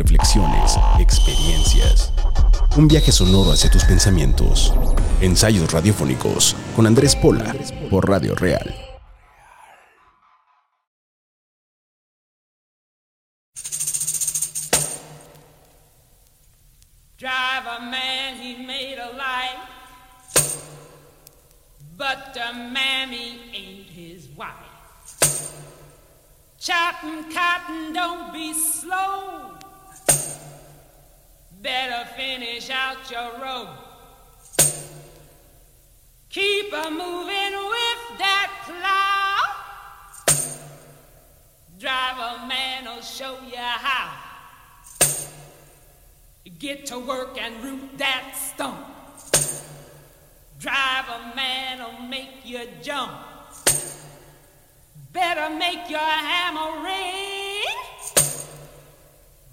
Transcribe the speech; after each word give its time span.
Reflexiones, 0.00 0.78
experiencias. 0.98 2.10
Un 2.74 2.88
viaje 2.88 3.12
sonoro 3.12 3.52
hacia 3.52 3.70
tus 3.70 3.84
pensamientos. 3.84 4.72
Ensayos 5.20 5.70
radiofónicos 5.70 6.56
con 6.74 6.86
Andrés 6.86 7.14
Pola 7.14 7.54
por 7.90 8.08
Radio 8.08 8.34
Real. 8.34 8.74
Drive 17.18 17.66
a 17.66 17.80
man, 17.80 18.36
he 18.40 18.56
made 18.66 18.96
a 18.98 19.12
life, 19.12 19.60
but 21.98 22.32
the 22.32 22.54
mammy 22.54 23.38
ain't 23.52 23.90
his 23.90 24.30
wife. 24.34 24.54
Chopping 26.58 27.24
cotton, 27.30 27.92
don't 27.92 28.32
be 28.32 28.54
slow. 28.54 29.59
Better 31.60 32.08
finish 32.16 32.70
out 32.70 33.10
your 33.10 33.32
rope. 33.42 33.68
Keep 36.30 36.72
a 36.72 36.90
moving 36.90 37.52
with 37.52 38.18
that 38.18 38.50
plow. 38.64 39.60
Drive 41.78 42.18
a 42.18 42.46
man 42.46 42.86
will 42.86 43.02
show 43.02 43.36
you 43.46 43.58
how. 43.58 44.10
Get 46.58 46.86
to 46.86 46.98
work 46.98 47.38
and 47.38 47.62
root 47.62 47.98
that 47.98 48.34
stump. 48.36 48.86
Drive 50.58 51.04
a 51.08 51.36
man 51.36 51.78
will 51.80 52.08
make 52.08 52.44
you 52.44 52.66
jump. 52.82 53.12
Better 55.12 55.54
make 55.54 55.90
your 55.90 55.98
hammer 55.98 56.82
ring. 56.84 57.99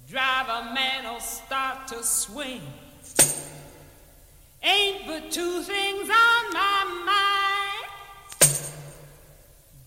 Drive 0.08 0.48
a 0.48 0.72
man 0.72 1.04
will 1.04 1.20
start 1.20 1.86
to 1.88 2.02
swing. 2.02 2.62
Ain't 4.62 5.06
but 5.06 5.30
two 5.30 5.60
things 5.60 6.08
on 6.08 6.52
my 6.54 7.04
mind. 7.04 8.50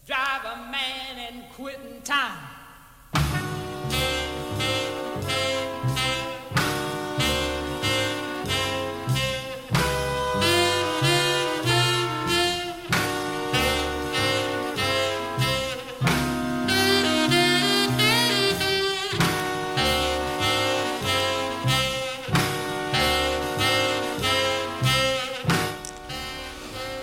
Drive 0.06 0.46
a 0.46 0.72
man 0.72 1.18
and 1.28 1.52
quitting 1.54 2.04
time. 2.04 2.38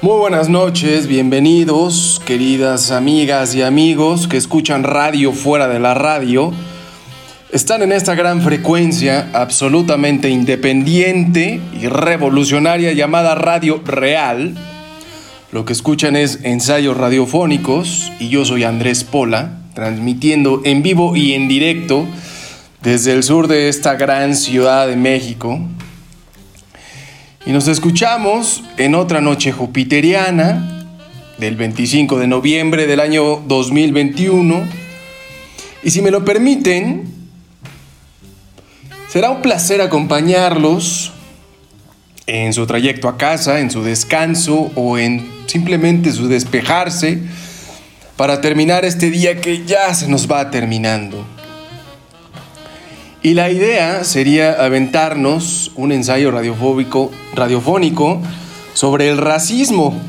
Muy 0.00 0.16
buenas 0.16 0.48
noches, 0.48 1.08
bienvenidos, 1.08 2.22
queridas 2.24 2.92
amigas 2.92 3.56
y 3.56 3.62
amigos 3.62 4.28
que 4.28 4.36
escuchan 4.36 4.84
radio 4.84 5.32
fuera 5.32 5.66
de 5.66 5.80
la 5.80 5.92
radio. 5.94 6.52
Están 7.50 7.82
en 7.82 7.90
esta 7.90 8.14
gran 8.14 8.40
frecuencia 8.40 9.28
absolutamente 9.32 10.30
independiente 10.30 11.60
y 11.80 11.88
revolucionaria 11.88 12.92
llamada 12.92 13.34
Radio 13.34 13.82
Real. 13.84 14.54
Lo 15.50 15.64
que 15.64 15.72
escuchan 15.72 16.14
es 16.14 16.44
ensayos 16.44 16.96
radiofónicos 16.96 18.12
y 18.20 18.28
yo 18.28 18.44
soy 18.44 18.62
Andrés 18.62 19.02
Pola, 19.02 19.58
transmitiendo 19.74 20.62
en 20.64 20.84
vivo 20.84 21.16
y 21.16 21.34
en 21.34 21.48
directo 21.48 22.06
desde 22.82 23.14
el 23.14 23.24
sur 23.24 23.48
de 23.48 23.68
esta 23.68 23.96
gran 23.96 24.36
ciudad 24.36 24.86
de 24.86 24.94
México, 24.94 25.58
y 27.48 27.52
nos 27.52 27.66
escuchamos 27.66 28.62
en 28.76 28.94
otra 28.94 29.22
noche 29.22 29.52
jupiteriana 29.52 30.86
del 31.38 31.56
25 31.56 32.18
de 32.18 32.26
noviembre 32.26 32.86
del 32.86 33.00
año 33.00 33.36
2021. 33.36 34.68
Y 35.82 35.90
si 35.90 36.02
me 36.02 36.10
lo 36.10 36.26
permiten, 36.26 37.04
será 39.08 39.30
un 39.30 39.40
placer 39.40 39.80
acompañarlos 39.80 41.10
en 42.26 42.52
su 42.52 42.66
trayecto 42.66 43.08
a 43.08 43.16
casa, 43.16 43.60
en 43.60 43.70
su 43.70 43.82
descanso 43.82 44.70
o 44.74 44.98
en 44.98 45.26
simplemente 45.46 46.12
su 46.12 46.28
despejarse 46.28 47.18
para 48.18 48.42
terminar 48.42 48.84
este 48.84 49.10
día 49.10 49.40
que 49.40 49.64
ya 49.64 49.94
se 49.94 50.06
nos 50.06 50.30
va 50.30 50.50
terminando. 50.50 51.24
Y 53.20 53.34
la 53.34 53.50
idea 53.50 54.04
sería 54.04 54.64
aventarnos 54.64 55.72
un 55.74 55.90
ensayo 55.90 56.30
radiofóbico, 56.30 57.10
radiofónico 57.34 58.22
sobre 58.74 59.08
el 59.08 59.18
racismo, 59.18 60.00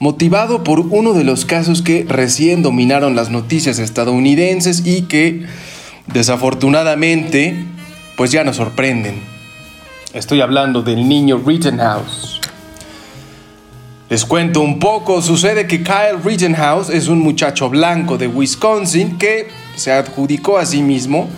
motivado 0.00 0.64
por 0.64 0.80
uno 0.80 1.12
de 1.12 1.22
los 1.22 1.44
casos 1.44 1.80
que 1.80 2.04
recién 2.08 2.62
dominaron 2.62 3.14
las 3.14 3.30
noticias 3.30 3.78
estadounidenses 3.78 4.84
y 4.84 5.02
que 5.02 5.46
desafortunadamente 6.08 7.54
pues 8.16 8.32
ya 8.32 8.42
nos 8.42 8.56
sorprenden. 8.56 9.20
Estoy 10.12 10.40
hablando 10.40 10.82
del 10.82 11.08
niño 11.08 11.40
Rittenhouse. 11.46 12.40
Les 14.10 14.24
cuento 14.24 14.60
un 14.60 14.80
poco, 14.80 15.22
sucede 15.22 15.68
que 15.68 15.84
Kyle 15.84 16.20
Rittenhouse 16.24 16.90
es 16.90 17.06
un 17.06 17.20
muchacho 17.20 17.70
blanco 17.70 18.18
de 18.18 18.26
Wisconsin 18.26 19.18
que 19.18 19.48
se 19.76 19.92
adjudicó 19.92 20.58
a 20.58 20.66
sí 20.66 20.82
mismo 20.82 21.28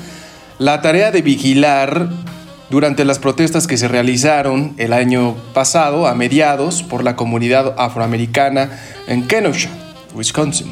la 0.60 0.82
tarea 0.82 1.10
de 1.10 1.22
vigilar 1.22 2.10
durante 2.69 3.06
las 3.06 3.19
protestas 3.19 3.66
que 3.66 3.78
se 3.78 3.88
realizaron 3.88 4.75
el 4.76 4.93
año 4.93 5.34
pasado, 5.54 6.06
a 6.06 6.15
mediados, 6.15 6.82
por 6.82 7.03
la 7.03 7.16
comunidad 7.16 7.75
afroamericana 7.78 8.78
en 9.09 9.26
Kenosha, 9.26 9.70
Wisconsin. 10.15 10.70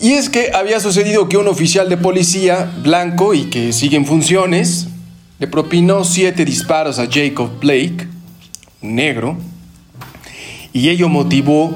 Y 0.00 0.14
es 0.14 0.30
que 0.30 0.52
había 0.54 0.80
sucedido 0.80 1.28
que 1.28 1.36
un 1.36 1.48
oficial 1.48 1.90
de 1.90 1.98
policía 1.98 2.72
blanco 2.82 3.34
y 3.34 3.50
que 3.50 3.74
sigue 3.74 3.98
en 3.98 4.06
funciones 4.06 4.88
le 5.38 5.46
propinó 5.46 6.02
siete 6.02 6.46
disparos 6.46 6.98
a 6.98 7.06
Jacob 7.10 7.60
Blake, 7.60 8.08
negro, 8.80 9.36
y 10.72 10.88
ello 10.88 11.10
motivó 11.10 11.74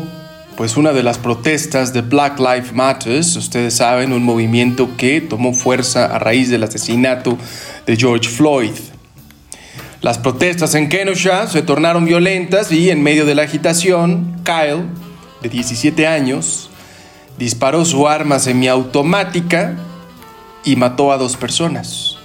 pues 0.58 0.76
una 0.76 0.92
de 0.92 1.04
las 1.04 1.18
protestas 1.18 1.92
de 1.92 2.00
Black 2.00 2.40
Lives 2.40 2.72
Matter, 2.72 3.20
ustedes 3.20 3.76
saben, 3.76 4.12
un 4.12 4.24
movimiento 4.24 4.96
que 4.96 5.20
tomó 5.20 5.54
fuerza 5.54 6.06
a 6.06 6.18
raíz 6.18 6.50
del 6.50 6.64
asesinato 6.64 7.38
de 7.86 7.96
George 7.96 8.28
Floyd. 8.28 8.72
Las 10.02 10.18
protestas 10.18 10.74
en 10.74 10.88
Kenosha 10.88 11.46
se 11.46 11.62
tornaron 11.62 12.06
violentas 12.06 12.72
y 12.72 12.90
en 12.90 13.04
medio 13.04 13.24
de 13.24 13.36
la 13.36 13.42
agitación, 13.42 14.34
Kyle, 14.42 14.82
de 15.42 15.48
17 15.48 16.08
años, 16.08 16.70
disparó 17.38 17.84
su 17.84 18.08
arma 18.08 18.40
semiautomática 18.40 19.76
y 20.64 20.74
mató 20.74 21.12
a 21.12 21.18
dos 21.18 21.36
personas. 21.36 22.16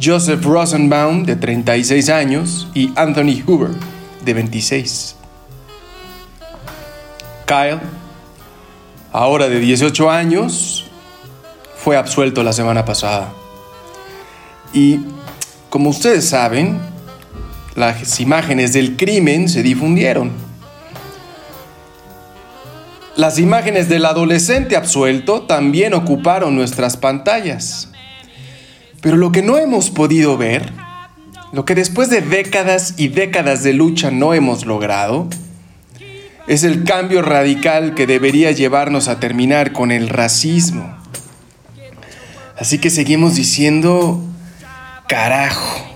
Joseph 0.00 0.44
Rosenbaum, 0.44 1.24
de 1.24 1.34
36 1.34 2.10
años, 2.10 2.68
y 2.74 2.92
Anthony 2.94 3.42
Hoover, 3.44 3.72
de 4.24 4.34
26. 4.34 5.16
Kyle, 7.46 7.80
ahora 9.12 9.48
de 9.48 9.60
18 9.60 10.10
años, 10.10 10.86
fue 11.76 11.96
absuelto 11.96 12.42
la 12.42 12.52
semana 12.52 12.84
pasada. 12.84 13.32
Y 14.72 15.00
como 15.68 15.90
ustedes 15.90 16.28
saben, 16.28 16.78
las 17.74 18.20
imágenes 18.20 18.72
del 18.72 18.96
crimen 18.96 19.48
se 19.48 19.62
difundieron. 19.62 20.32
Las 23.16 23.38
imágenes 23.38 23.88
del 23.88 24.06
adolescente 24.06 24.76
absuelto 24.76 25.42
también 25.42 25.94
ocuparon 25.94 26.56
nuestras 26.56 26.96
pantallas. 26.96 27.90
Pero 29.00 29.16
lo 29.16 29.30
que 29.30 29.42
no 29.42 29.58
hemos 29.58 29.90
podido 29.90 30.36
ver, 30.36 30.72
Lo 31.52 31.64
que 31.64 31.76
después 31.76 32.10
de 32.10 32.20
décadas 32.20 32.94
y 32.96 33.06
décadas 33.06 33.62
de 33.62 33.74
lucha 33.74 34.10
no 34.10 34.34
hemos 34.34 34.66
logrado 34.66 35.28
es 36.46 36.64
el 36.64 36.84
cambio 36.84 37.22
radical 37.22 37.94
que 37.94 38.06
debería 38.06 38.52
llevarnos 38.52 39.08
a 39.08 39.18
terminar 39.20 39.72
con 39.72 39.90
el 39.90 40.08
racismo. 40.08 40.96
Así 42.58 42.78
que 42.78 42.90
seguimos 42.90 43.34
diciendo, 43.34 44.22
carajo. 45.08 45.94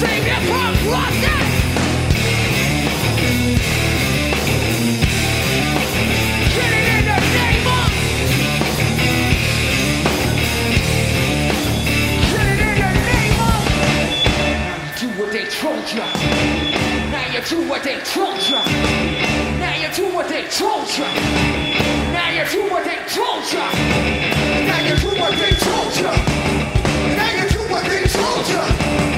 Their. 0.00 0.34
Get 6.54 6.72
it 6.72 6.86
in 6.94 7.04
the 7.04 7.18
name 7.34 7.66
of 7.66 7.88
Get 12.30 12.46
it 12.50 12.60
in 12.66 12.76
the 12.82 12.90
name 13.10 13.38
of 13.46 13.60
Do 14.98 15.06
what 15.20 15.30
they 15.32 15.46
told 15.46 15.86
Now 17.10 17.26
you 17.32 17.40
do 17.44 17.58
what 17.68 17.82
they 17.84 17.98
told 18.00 18.38
Now 19.60 19.74
you 19.76 19.90
do 19.94 20.04
what 20.14 20.28
they 20.28 20.44
told 20.48 20.88
Now 22.12 22.30
you 22.30 22.44
do 22.50 22.62
what 22.70 22.84
they 22.84 22.98
told 23.14 23.52
ya. 23.52 23.64
Now 24.66 24.80
you 24.88 24.96
do 24.96 25.08
what 25.20 25.34
they 25.38 25.52
told 25.54 25.94
ya. 26.00 26.12
Now 27.16 27.30
you 27.42 27.48
do 27.48 27.58
what 27.70 27.84
they 27.84 28.04
told 28.06 28.48
ya 28.48 29.13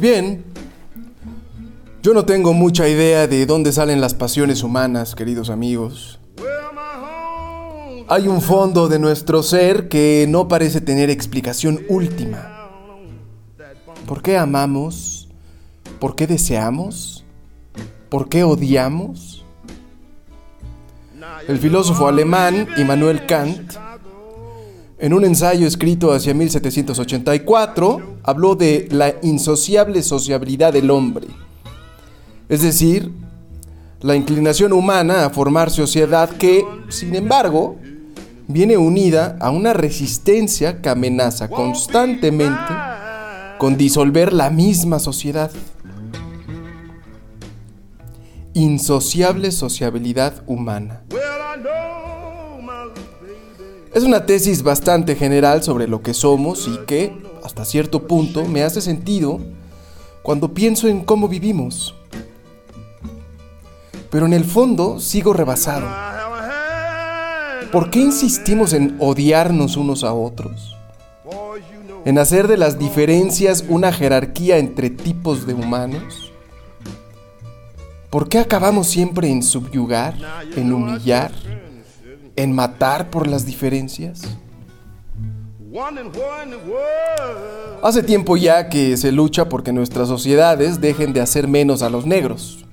Pues 0.00 0.14
bien, 0.14 0.44
yo 2.02 2.14
no 2.14 2.24
tengo 2.24 2.54
mucha 2.54 2.88
idea 2.88 3.26
de 3.26 3.44
dónde 3.44 3.70
salen 3.70 4.00
las 4.00 4.14
pasiones 4.14 4.62
humanas, 4.62 5.14
queridos 5.14 5.50
amigos. 5.50 6.18
Hay 8.08 8.26
un 8.26 8.40
fondo 8.40 8.88
de 8.88 8.98
nuestro 8.98 9.42
ser 9.42 9.90
que 9.90 10.24
no 10.26 10.48
parece 10.48 10.80
tener 10.80 11.10
explicación 11.10 11.82
última. 11.90 12.70
¿Por 14.06 14.22
qué 14.22 14.38
amamos? 14.38 15.28
¿Por 15.98 16.16
qué 16.16 16.26
deseamos? 16.26 17.26
¿Por 18.08 18.30
qué 18.30 18.42
odiamos? 18.42 19.44
El 21.46 21.58
filósofo 21.58 22.08
alemán 22.08 22.68
Immanuel 22.78 23.26
Kant, 23.26 23.74
en 25.00 25.14
un 25.14 25.24
ensayo 25.24 25.66
escrito 25.66 26.12
hacia 26.12 26.34
1784, 26.34 28.18
habló 28.22 28.54
de 28.54 28.86
la 28.90 29.14
insociable 29.22 30.02
sociabilidad 30.02 30.74
del 30.74 30.90
hombre, 30.90 31.26
es 32.48 32.62
decir, 32.62 33.10
la 34.00 34.14
inclinación 34.14 34.72
humana 34.72 35.24
a 35.24 35.30
formar 35.30 35.70
sociedad 35.70 36.28
que, 36.28 36.64
sin 36.90 37.14
embargo, 37.14 37.76
viene 38.46 38.76
unida 38.76 39.36
a 39.40 39.50
una 39.50 39.72
resistencia 39.72 40.82
que 40.82 40.88
amenaza 40.88 41.48
constantemente 41.48 42.74
con 43.58 43.76
disolver 43.76 44.32
la 44.32 44.50
misma 44.50 44.98
sociedad. 44.98 45.50
Insociable 48.54 49.50
sociabilidad 49.52 50.42
humana. 50.46 51.02
Es 53.92 54.04
una 54.04 54.24
tesis 54.24 54.62
bastante 54.62 55.16
general 55.16 55.64
sobre 55.64 55.88
lo 55.88 56.00
que 56.00 56.14
somos 56.14 56.68
y 56.68 56.78
que, 56.86 57.12
hasta 57.42 57.64
cierto 57.64 58.06
punto, 58.06 58.44
me 58.44 58.62
hace 58.62 58.80
sentido 58.80 59.40
cuando 60.22 60.54
pienso 60.54 60.86
en 60.86 61.00
cómo 61.00 61.26
vivimos. 61.26 61.96
Pero 64.08 64.26
en 64.26 64.32
el 64.32 64.44
fondo 64.44 65.00
sigo 65.00 65.32
rebasado. 65.32 65.88
¿Por 67.72 67.90
qué 67.90 67.98
insistimos 67.98 68.74
en 68.74 68.96
odiarnos 69.00 69.76
unos 69.76 70.04
a 70.04 70.12
otros? 70.12 70.76
En 72.04 72.18
hacer 72.18 72.46
de 72.46 72.56
las 72.56 72.78
diferencias 72.78 73.64
una 73.68 73.92
jerarquía 73.92 74.58
entre 74.58 74.90
tipos 74.90 75.48
de 75.48 75.54
humanos? 75.54 76.30
¿Por 78.08 78.28
qué 78.28 78.38
acabamos 78.38 78.86
siempre 78.86 79.28
en 79.28 79.42
subyugar, 79.42 80.14
en 80.56 80.72
humillar, 80.72 81.32
en 82.42 82.52
matar 82.52 83.10
por 83.10 83.26
las 83.26 83.44
diferencias? 83.44 84.22
Hace 87.82 88.02
tiempo 88.02 88.36
ya 88.36 88.68
que 88.68 88.96
se 88.96 89.12
lucha 89.12 89.48
porque 89.48 89.72
nuestras 89.72 90.08
sociedades 90.08 90.80
dejen 90.80 91.12
de 91.12 91.20
hacer 91.20 91.46
menos 91.46 91.82
a 91.82 91.90
los 91.90 92.06
negros. 92.06 92.64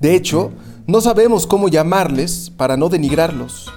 De 0.00 0.14
hecho, 0.14 0.52
no 0.86 1.00
sabemos 1.00 1.46
cómo 1.46 1.68
llamarles 1.68 2.50
para 2.56 2.76
no 2.76 2.88
denigrarlos. 2.88 3.72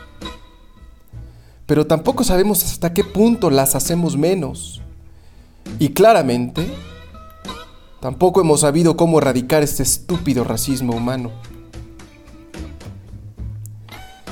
Pero 1.65 1.85
tampoco 1.85 2.23
sabemos 2.23 2.63
hasta 2.63 2.93
qué 2.93 3.03
punto 3.03 3.49
las 3.49 3.75
hacemos 3.75 4.17
menos. 4.17 4.81
Y 5.79 5.89
claramente, 5.89 6.65
tampoco 7.99 8.41
hemos 8.41 8.61
sabido 8.61 8.97
cómo 8.97 9.19
erradicar 9.19 9.61
este 9.63 9.83
estúpido 9.83 10.43
racismo 10.43 10.93
humano. 10.95 11.31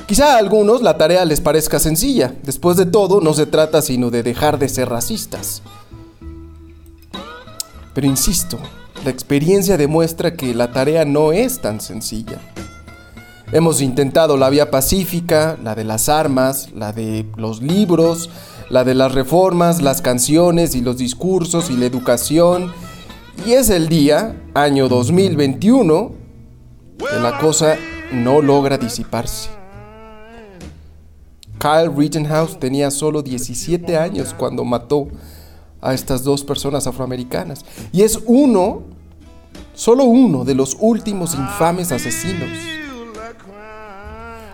Quizá 0.08 0.36
a 0.36 0.38
algunos 0.38 0.84
la 0.84 0.98
tarea 0.98 1.26
les 1.26 1.42
parezca 1.42 1.80
sencilla. 1.80 2.36
Después 2.44 2.78
de 2.78 2.86
todo, 2.86 3.22
no 3.22 3.34
se 3.34 3.48
trata 3.48 3.82
sino 3.82 4.12
de 4.12 4.22
dejar 4.22 4.60
de 4.60 4.70
ser 4.70 4.90
racistas. 4.90 5.64
Pero 7.96 8.06
insisto, 8.06 8.60
la 9.04 9.10
experiencia 9.10 9.78
demuestra 9.78 10.36
que 10.36 10.54
la 10.54 10.72
tarea 10.72 11.06
no 11.06 11.32
es 11.32 11.60
tan 11.60 11.82
sencilla. 11.82 12.40
Hemos 13.52 13.82
intentado 13.82 14.38
la 14.38 14.50
vía 14.50 14.70
pacífica, 14.70 15.58
la 15.64 15.74
de 15.74 15.86
las 15.86 16.08
armas, 16.08 16.70
la 16.76 16.94
de 16.94 17.26
los 17.36 17.64
libros, 17.64 18.30
la 18.70 18.84
de 18.84 18.94
las 18.94 19.14
reformas, 19.14 19.82
las 19.82 20.02
canciones 20.04 20.76
y 20.76 20.82
los 20.82 20.98
discursos 20.98 21.72
y 21.72 21.78
la 21.78 21.86
educación. 21.88 22.72
Y 23.44 23.54
es 23.54 23.72
el 23.72 23.90
día, 23.90 24.36
año 24.54 24.88
2021, 24.88 26.12
que 27.00 27.20
la 27.20 27.40
cosa 27.40 27.76
no 28.12 28.42
logra 28.42 28.78
disiparse. 28.78 29.65
Kyle 31.66 31.90
Rittenhouse 31.90 32.60
tenía 32.60 32.92
solo 32.92 33.24
17 33.24 33.98
años 33.98 34.36
cuando 34.38 34.64
mató 34.64 35.08
a 35.82 35.96
estas 35.96 36.24
dos 36.24 36.44
personas 36.44 36.86
afroamericanas. 36.86 37.66
Y 37.92 38.04
es 38.04 38.20
uno, 38.28 38.84
solo 39.74 40.04
uno 40.04 40.46
de 40.46 40.54
los 40.54 40.78
últimos 40.80 41.34
infames 41.34 41.92
asesinos. 41.92 42.50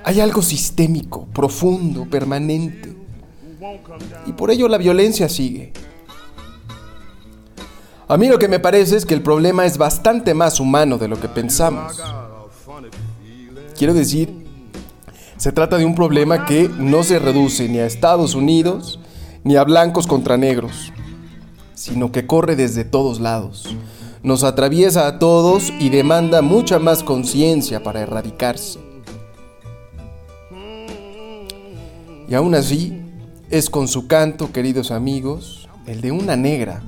Hay 0.05 0.21
algo 0.21 0.41
sistémico, 0.41 1.25
profundo, 1.33 2.07
permanente. 2.09 2.95
Y 4.25 4.31
por 4.31 4.49
ello 4.49 4.69
la 4.69 4.77
violencia 4.77 5.27
sigue. 5.27 5.73
A 8.07 8.15
mí 8.15 8.29
lo 8.29 8.39
que 8.39 8.47
me 8.47 8.61
parece 8.61 8.95
es 8.95 9.05
que 9.05 9.15
el 9.15 9.21
problema 9.21 9.65
es 9.65 9.77
bastante 9.77 10.33
más 10.33 10.61
humano 10.61 10.97
de 10.97 11.09
lo 11.09 11.19
que 11.19 11.27
pensamos. 11.27 12.01
Quiero 13.77 13.93
decir, 13.93 14.40
se 15.41 15.51
trata 15.51 15.79
de 15.79 15.85
un 15.85 15.95
problema 15.95 16.45
que 16.45 16.69
no 16.77 17.01
se 17.01 17.17
reduce 17.17 17.67
ni 17.67 17.79
a 17.79 17.87
Estados 17.87 18.35
Unidos 18.35 18.99
ni 19.43 19.55
a 19.55 19.63
blancos 19.63 20.05
contra 20.05 20.37
negros, 20.37 20.93
sino 21.73 22.11
que 22.11 22.27
corre 22.27 22.55
desde 22.55 22.83
todos 22.83 23.19
lados, 23.19 23.75
nos 24.21 24.43
atraviesa 24.43 25.07
a 25.07 25.17
todos 25.17 25.73
y 25.79 25.89
demanda 25.89 26.43
mucha 26.43 26.77
más 26.77 27.01
conciencia 27.01 27.81
para 27.81 28.01
erradicarse. 28.01 28.79
Y 32.29 32.35
aún 32.35 32.53
así, 32.53 33.01
es 33.49 33.71
con 33.71 33.87
su 33.87 34.05
canto, 34.05 34.51
queridos 34.51 34.91
amigos, 34.91 35.67
el 35.87 36.01
de 36.01 36.11
una 36.11 36.35
negra, 36.35 36.83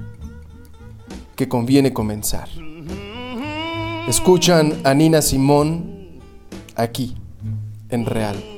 que 1.36 1.50
conviene 1.50 1.92
comenzar. 1.92 2.50
Escuchan 4.08 4.80
a 4.84 4.94
Nina 4.94 5.24
Simón 5.24 6.22
aquí, 6.76 7.16
en 7.94 8.06
Real. 8.06 8.53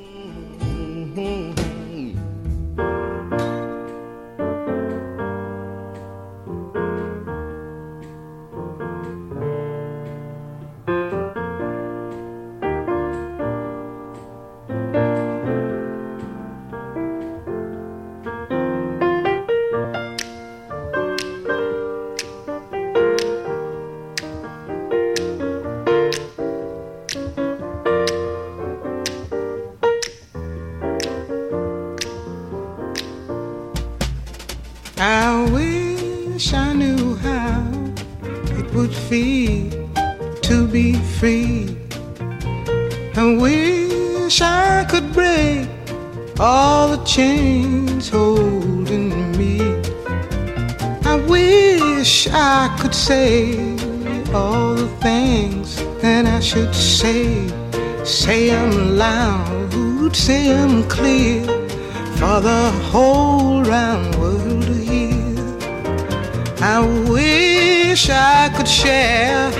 I 66.67 66.79
wish 67.07 68.10
I 68.10 68.50
could 68.57 68.67
share 68.67 69.51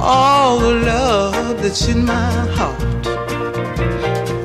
all 0.00 0.58
the 0.58 0.74
love 0.84 1.62
that's 1.62 1.86
in 1.86 2.04
my 2.04 2.32
heart. 2.56 3.06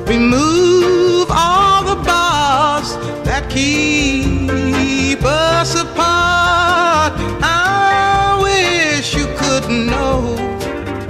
Remove 0.08 1.26
all 1.32 1.82
the 1.82 1.96
bars 2.04 2.94
that 3.26 3.50
keep 3.50 5.20
us 5.24 5.74
apart. 5.74 7.12
I 7.42 8.38
wish 8.40 9.16
you 9.16 9.26
could 9.40 9.68
know 9.68 10.36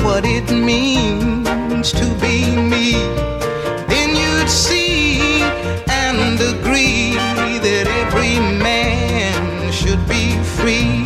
what 0.02 0.24
it 0.24 0.50
means 0.50 1.92
to 1.92 2.06
be 2.22 2.56
me. 2.56 2.92
Then 3.92 4.16
you'd 4.16 4.48
see 4.48 5.42
and 6.02 6.40
agree 6.40 7.16
that 7.66 7.86
every 7.86 8.40
man 8.40 8.65
be 10.08 10.36
free. 10.42 11.05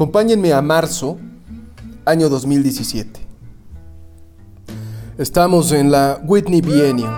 Acompáñenme 0.00 0.54
a 0.54 0.62
marzo, 0.62 1.18
año 2.06 2.30
2017. 2.30 3.20
Estamos 5.18 5.72
en 5.72 5.90
la 5.90 6.18
Whitney 6.24 6.62
Biennial, 6.62 7.12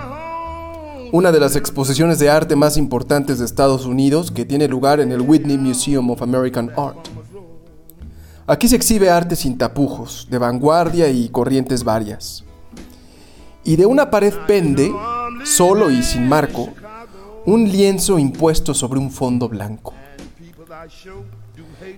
una 1.13 1.31
de 1.31 1.39
las 1.39 1.55
exposiciones 1.55 2.19
de 2.19 2.29
arte 2.29 2.57
más 2.57 2.75
importantes 2.75 3.39
de 3.39 3.45
Estados 3.45 3.85
Unidos 3.85 4.31
que 4.31 4.43
tiene 4.43 4.67
lugar 4.67 4.99
en 4.99 5.13
el 5.13 5.21
Whitney 5.21 5.57
Museum 5.57 6.09
of 6.09 6.21
American 6.21 6.71
Art. 6.75 7.07
Aquí 8.47 8.67
se 8.67 8.75
exhibe 8.75 9.09
arte 9.09 9.37
sin 9.37 9.57
tapujos, 9.57 10.27
de 10.29 10.37
vanguardia 10.39 11.07
y 11.07 11.29
corrientes 11.29 11.85
varias. 11.85 12.43
Y 13.63 13.77
de 13.77 13.85
una 13.85 14.11
pared 14.11 14.33
pende, 14.45 14.91
solo 15.45 15.89
y 15.89 16.03
sin 16.03 16.27
marco, 16.27 16.67
un 17.45 17.63
lienzo 17.63 18.19
impuesto 18.19 18.73
sobre 18.73 18.99
un 18.99 19.09
fondo 19.09 19.47
blanco. 19.47 19.93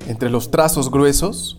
Entre 0.07 0.29
los 0.29 0.51
trazos 0.51 0.89
gruesos, 0.91 1.57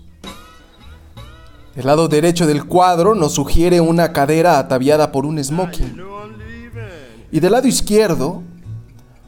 el 1.76 1.86
lado 1.86 2.08
derecho 2.08 2.46
del 2.46 2.64
cuadro 2.64 3.14
nos 3.14 3.34
sugiere 3.34 3.80
una 3.80 4.12
cadera 4.12 4.58
ataviada 4.58 5.12
por 5.12 5.26
un 5.26 5.42
smoking. 5.42 6.02
Y 7.30 7.40
del 7.40 7.52
lado 7.52 7.68
izquierdo, 7.68 8.42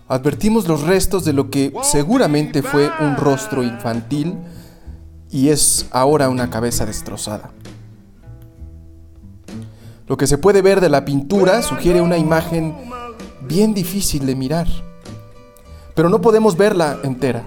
advertimos 0.09 0.67
los 0.67 0.83
restos 0.83 1.25
de 1.25 1.35
lo 1.35 1.51
que 1.51 1.75
seguramente 1.83 2.63
fue 2.63 2.91
un 3.01 3.17
rostro 3.17 3.63
infantil 3.63 4.39
y 5.31 5.51
es 5.51 5.87
ahora 5.91 6.31
una 6.31 6.49
cabeza 6.49 6.87
destrozada. 6.87 7.51
Lo 10.07 10.17
que 10.17 10.27
se 10.27 10.39
puede 10.39 10.63
ver 10.63 10.81
de 10.81 10.89
la 10.89 11.05
pintura 11.05 11.61
sugiere 11.61 12.01
una 12.01 12.17
imagen 12.17 12.75
bien 13.43 13.75
difícil 13.75 14.25
de 14.25 14.35
mirar, 14.35 14.67
pero 15.95 16.09
no 16.09 16.23
podemos 16.23 16.57
verla 16.57 16.99
entera. 17.03 17.45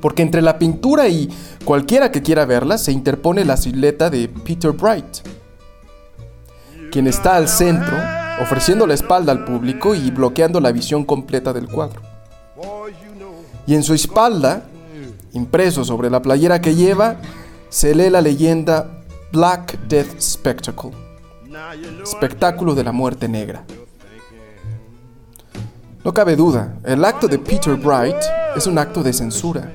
Porque 0.00 0.22
entre 0.22 0.42
la 0.42 0.58
pintura 0.58 1.08
y 1.08 1.28
cualquiera 1.64 2.10
que 2.10 2.22
quiera 2.22 2.44
verla 2.44 2.78
se 2.78 2.92
interpone 2.92 3.44
la 3.44 3.56
silueta 3.56 4.10
de 4.10 4.28
Peter 4.28 4.72
Bright, 4.72 5.18
quien 6.90 7.06
está 7.06 7.36
al 7.36 7.48
centro, 7.48 7.96
ofreciendo 8.40 8.86
la 8.86 8.94
espalda 8.94 9.32
al 9.32 9.44
público 9.44 9.94
y 9.94 10.10
bloqueando 10.10 10.60
la 10.60 10.72
visión 10.72 11.04
completa 11.04 11.52
del 11.52 11.68
cuadro. 11.68 12.00
Y 13.66 13.74
en 13.74 13.82
su 13.82 13.94
espalda, 13.94 14.64
impreso 15.32 15.84
sobre 15.84 16.10
la 16.10 16.22
playera 16.22 16.60
que 16.60 16.74
lleva, 16.74 17.16
se 17.68 17.94
lee 17.94 18.10
la 18.10 18.20
leyenda 18.20 19.02
Black 19.32 19.78
Death 19.88 20.20
Spectacle, 20.20 20.92
espectáculo 22.02 22.74
de 22.74 22.84
la 22.84 22.92
muerte 22.92 23.28
negra. 23.28 23.64
No 26.04 26.14
cabe 26.14 26.36
duda, 26.36 26.76
el 26.84 27.04
acto 27.04 27.26
de 27.26 27.38
Peter 27.38 27.74
Bright 27.74 28.16
es 28.56 28.66
un 28.66 28.78
acto 28.78 29.02
de 29.02 29.12
censura. 29.12 29.70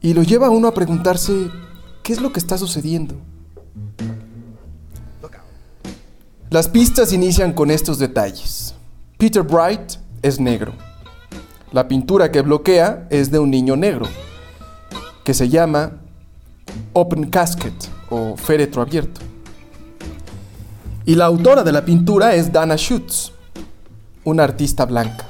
Y 0.00 0.14
lo 0.14 0.22
lleva 0.22 0.46
a 0.46 0.50
uno 0.50 0.68
a 0.68 0.74
preguntarse, 0.74 1.50
¿qué 2.02 2.12
es 2.12 2.20
lo 2.20 2.32
que 2.32 2.38
está 2.38 2.56
sucediendo? 2.56 3.16
Las 6.50 6.68
pistas 6.68 7.12
inician 7.12 7.52
con 7.52 7.70
estos 7.70 7.98
detalles. 7.98 8.74
Peter 9.18 9.42
Bright 9.42 9.96
es 10.22 10.40
negro. 10.40 10.72
La 11.72 11.88
pintura 11.88 12.32
que 12.32 12.40
bloquea 12.40 13.06
es 13.10 13.30
de 13.30 13.38
un 13.38 13.50
niño 13.50 13.76
negro, 13.76 14.06
que 15.24 15.34
se 15.34 15.50
llama 15.50 15.98
Open 16.94 17.28
Casket 17.28 17.74
o 18.08 18.34
féretro 18.36 18.80
abierto. 18.80 19.20
Y 21.04 21.16
la 21.16 21.26
autora 21.26 21.62
de 21.64 21.72
la 21.72 21.84
pintura 21.84 22.34
es 22.34 22.50
Dana 22.50 22.76
Schutz, 22.76 23.32
una 24.24 24.44
artista 24.44 24.86
blanca. 24.86 25.27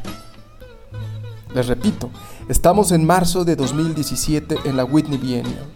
Les 1.58 1.66
repito, 1.66 2.08
estamos 2.48 2.92
en 2.92 3.04
marzo 3.04 3.44
de 3.44 3.56
2017 3.56 4.58
en 4.66 4.76
la 4.76 4.84
Whitney 4.84 5.18
Biennial. 5.18 5.66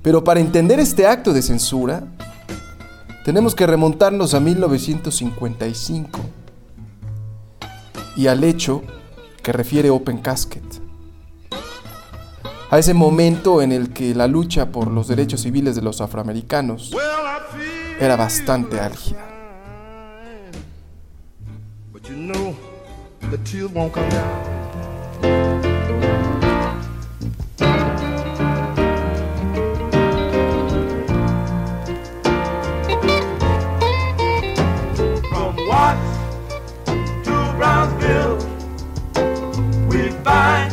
Pero 0.00 0.22
para 0.22 0.38
entender 0.38 0.78
este 0.78 1.08
acto 1.08 1.32
de 1.32 1.42
censura, 1.42 2.04
tenemos 3.24 3.56
que 3.56 3.66
remontarnos 3.66 4.32
a 4.34 4.38
1955 4.38 6.20
y 8.16 8.28
al 8.28 8.44
hecho 8.44 8.84
que 9.42 9.50
refiere 9.50 9.90
Open 9.90 10.18
Casket. 10.18 10.62
A 12.70 12.78
ese 12.78 12.94
momento 12.94 13.60
en 13.60 13.72
el 13.72 13.92
que 13.92 14.14
la 14.14 14.28
lucha 14.28 14.70
por 14.70 14.86
los 14.86 15.08
derechos 15.08 15.40
civiles 15.40 15.74
de 15.74 15.82
los 15.82 16.00
afroamericanos 16.00 16.92
era 17.98 18.14
bastante 18.14 18.78
álgida. 18.78 19.18
But 21.92 22.08
you 22.08 22.14
know, 22.14 22.54
the 23.32 23.38
tears 23.38 23.72
won't 23.72 23.92
come 23.92 24.08
down. 24.08 24.61
From 35.30 35.56
Watts 35.68 36.12
to 37.24 37.34
Brownsville, 37.56 38.38
we 39.88 40.10
find 40.24 40.71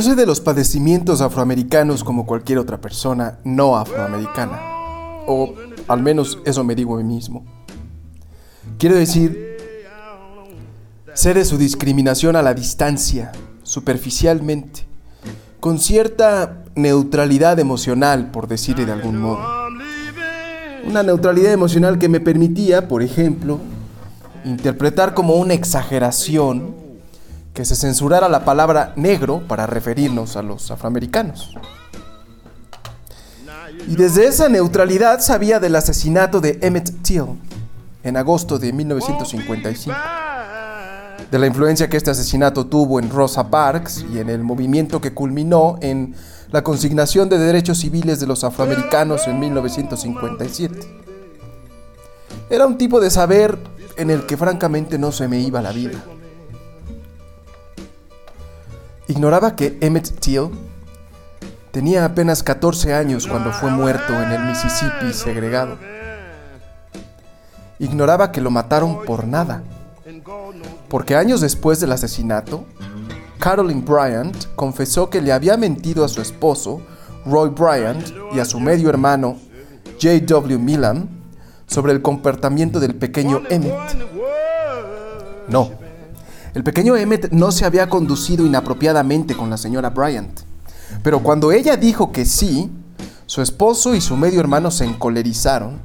Yo 0.00 0.04
sé 0.04 0.14
de 0.14 0.24
los 0.24 0.40
padecimientos 0.40 1.20
afroamericanos 1.20 2.04
como 2.04 2.24
cualquier 2.24 2.56
otra 2.56 2.80
persona 2.80 3.38
no 3.44 3.76
afroamericana. 3.76 4.58
O 5.26 5.52
al 5.88 6.02
menos 6.02 6.38
eso 6.46 6.64
me 6.64 6.74
digo 6.74 6.94
a 6.94 7.02
mí 7.02 7.04
mismo. 7.04 7.44
Quiero 8.78 8.96
decir, 8.96 9.58
sé 11.12 11.34
de 11.34 11.44
su 11.44 11.58
discriminación 11.58 12.34
a 12.34 12.40
la 12.40 12.54
distancia, 12.54 13.30
superficialmente, 13.62 14.86
con 15.60 15.78
cierta 15.78 16.64
neutralidad 16.74 17.58
emocional, 17.58 18.30
por 18.30 18.48
decirle 18.48 18.86
de 18.86 18.92
algún 18.92 19.18
modo. 19.18 19.46
Una 20.86 21.02
neutralidad 21.02 21.52
emocional 21.52 21.98
que 21.98 22.08
me 22.08 22.20
permitía, 22.20 22.88
por 22.88 23.02
ejemplo, 23.02 23.60
interpretar 24.46 25.12
como 25.12 25.34
una 25.34 25.52
exageración 25.52 26.74
que 27.60 27.66
se 27.66 27.76
censurara 27.76 28.26
la 28.30 28.46
palabra 28.46 28.94
negro 28.96 29.42
para 29.46 29.66
referirnos 29.66 30.34
a 30.36 30.42
los 30.42 30.70
afroamericanos. 30.70 31.52
Y 33.86 33.96
desde 33.96 34.26
esa 34.26 34.48
neutralidad 34.48 35.20
sabía 35.20 35.60
del 35.60 35.76
asesinato 35.76 36.40
de 36.40 36.58
Emmett 36.62 37.02
Till 37.02 37.38
en 38.02 38.16
agosto 38.16 38.58
de 38.58 38.72
1955, 38.72 39.94
de 41.30 41.38
la 41.38 41.46
influencia 41.46 41.90
que 41.90 41.98
este 41.98 42.10
asesinato 42.10 42.64
tuvo 42.64 42.98
en 42.98 43.10
Rosa 43.10 43.50
Parks 43.50 44.06
y 44.10 44.20
en 44.20 44.30
el 44.30 44.42
movimiento 44.42 45.02
que 45.02 45.12
culminó 45.12 45.76
en 45.82 46.14
la 46.50 46.64
consignación 46.64 47.28
de 47.28 47.36
derechos 47.36 47.80
civiles 47.80 48.20
de 48.20 48.26
los 48.26 48.42
afroamericanos 48.42 49.28
en 49.28 49.38
1957. 49.38 50.80
Era 52.48 52.66
un 52.66 52.78
tipo 52.78 53.00
de 53.00 53.10
saber 53.10 53.58
en 53.98 54.08
el 54.08 54.24
que 54.24 54.38
francamente 54.38 54.98
no 54.98 55.12
se 55.12 55.28
me 55.28 55.40
iba 55.40 55.60
la 55.60 55.72
vida. 55.72 56.02
Ignoraba 59.10 59.56
que 59.56 59.76
Emmett 59.80 60.20
Till 60.20 60.50
tenía 61.72 62.04
apenas 62.04 62.44
14 62.44 62.94
años 62.94 63.26
cuando 63.26 63.50
fue 63.50 63.68
muerto 63.68 64.12
en 64.12 64.30
el 64.30 64.44
Mississippi 64.44 65.12
segregado. 65.12 65.78
Ignoraba 67.80 68.30
que 68.30 68.40
lo 68.40 68.52
mataron 68.52 69.04
por 69.04 69.26
nada, 69.26 69.64
porque 70.88 71.16
años 71.16 71.40
después 71.40 71.80
del 71.80 71.90
asesinato, 71.90 72.64
Carolyn 73.40 73.84
Bryant 73.84 74.46
confesó 74.54 75.10
que 75.10 75.20
le 75.20 75.32
había 75.32 75.56
mentido 75.56 76.04
a 76.04 76.08
su 76.08 76.22
esposo, 76.22 76.80
Roy 77.26 77.48
Bryant, 77.48 78.06
y 78.32 78.38
a 78.38 78.44
su 78.44 78.60
medio 78.60 78.90
hermano, 78.90 79.38
J.W. 80.00 80.56
Milam, 80.56 81.08
sobre 81.66 81.92
el 81.94 82.00
comportamiento 82.00 82.78
del 82.78 82.94
pequeño 82.94 83.42
Emmett. 83.50 83.74
No, 85.48 85.72
el 86.52 86.64
pequeño 86.64 86.96
Emmett 86.96 87.30
no 87.30 87.52
se 87.52 87.64
había 87.64 87.88
conducido 87.88 88.44
inapropiadamente 88.44 89.36
con 89.36 89.50
la 89.50 89.56
señora 89.56 89.90
Bryant. 89.90 90.40
Pero 91.04 91.22
cuando 91.22 91.52
ella 91.52 91.76
dijo 91.76 92.10
que 92.10 92.24
sí, 92.24 92.70
su 93.26 93.40
esposo 93.40 93.94
y 93.94 94.00
su 94.00 94.16
medio 94.16 94.40
hermano 94.40 94.72
se 94.72 94.84
encolerizaron, 94.84 95.80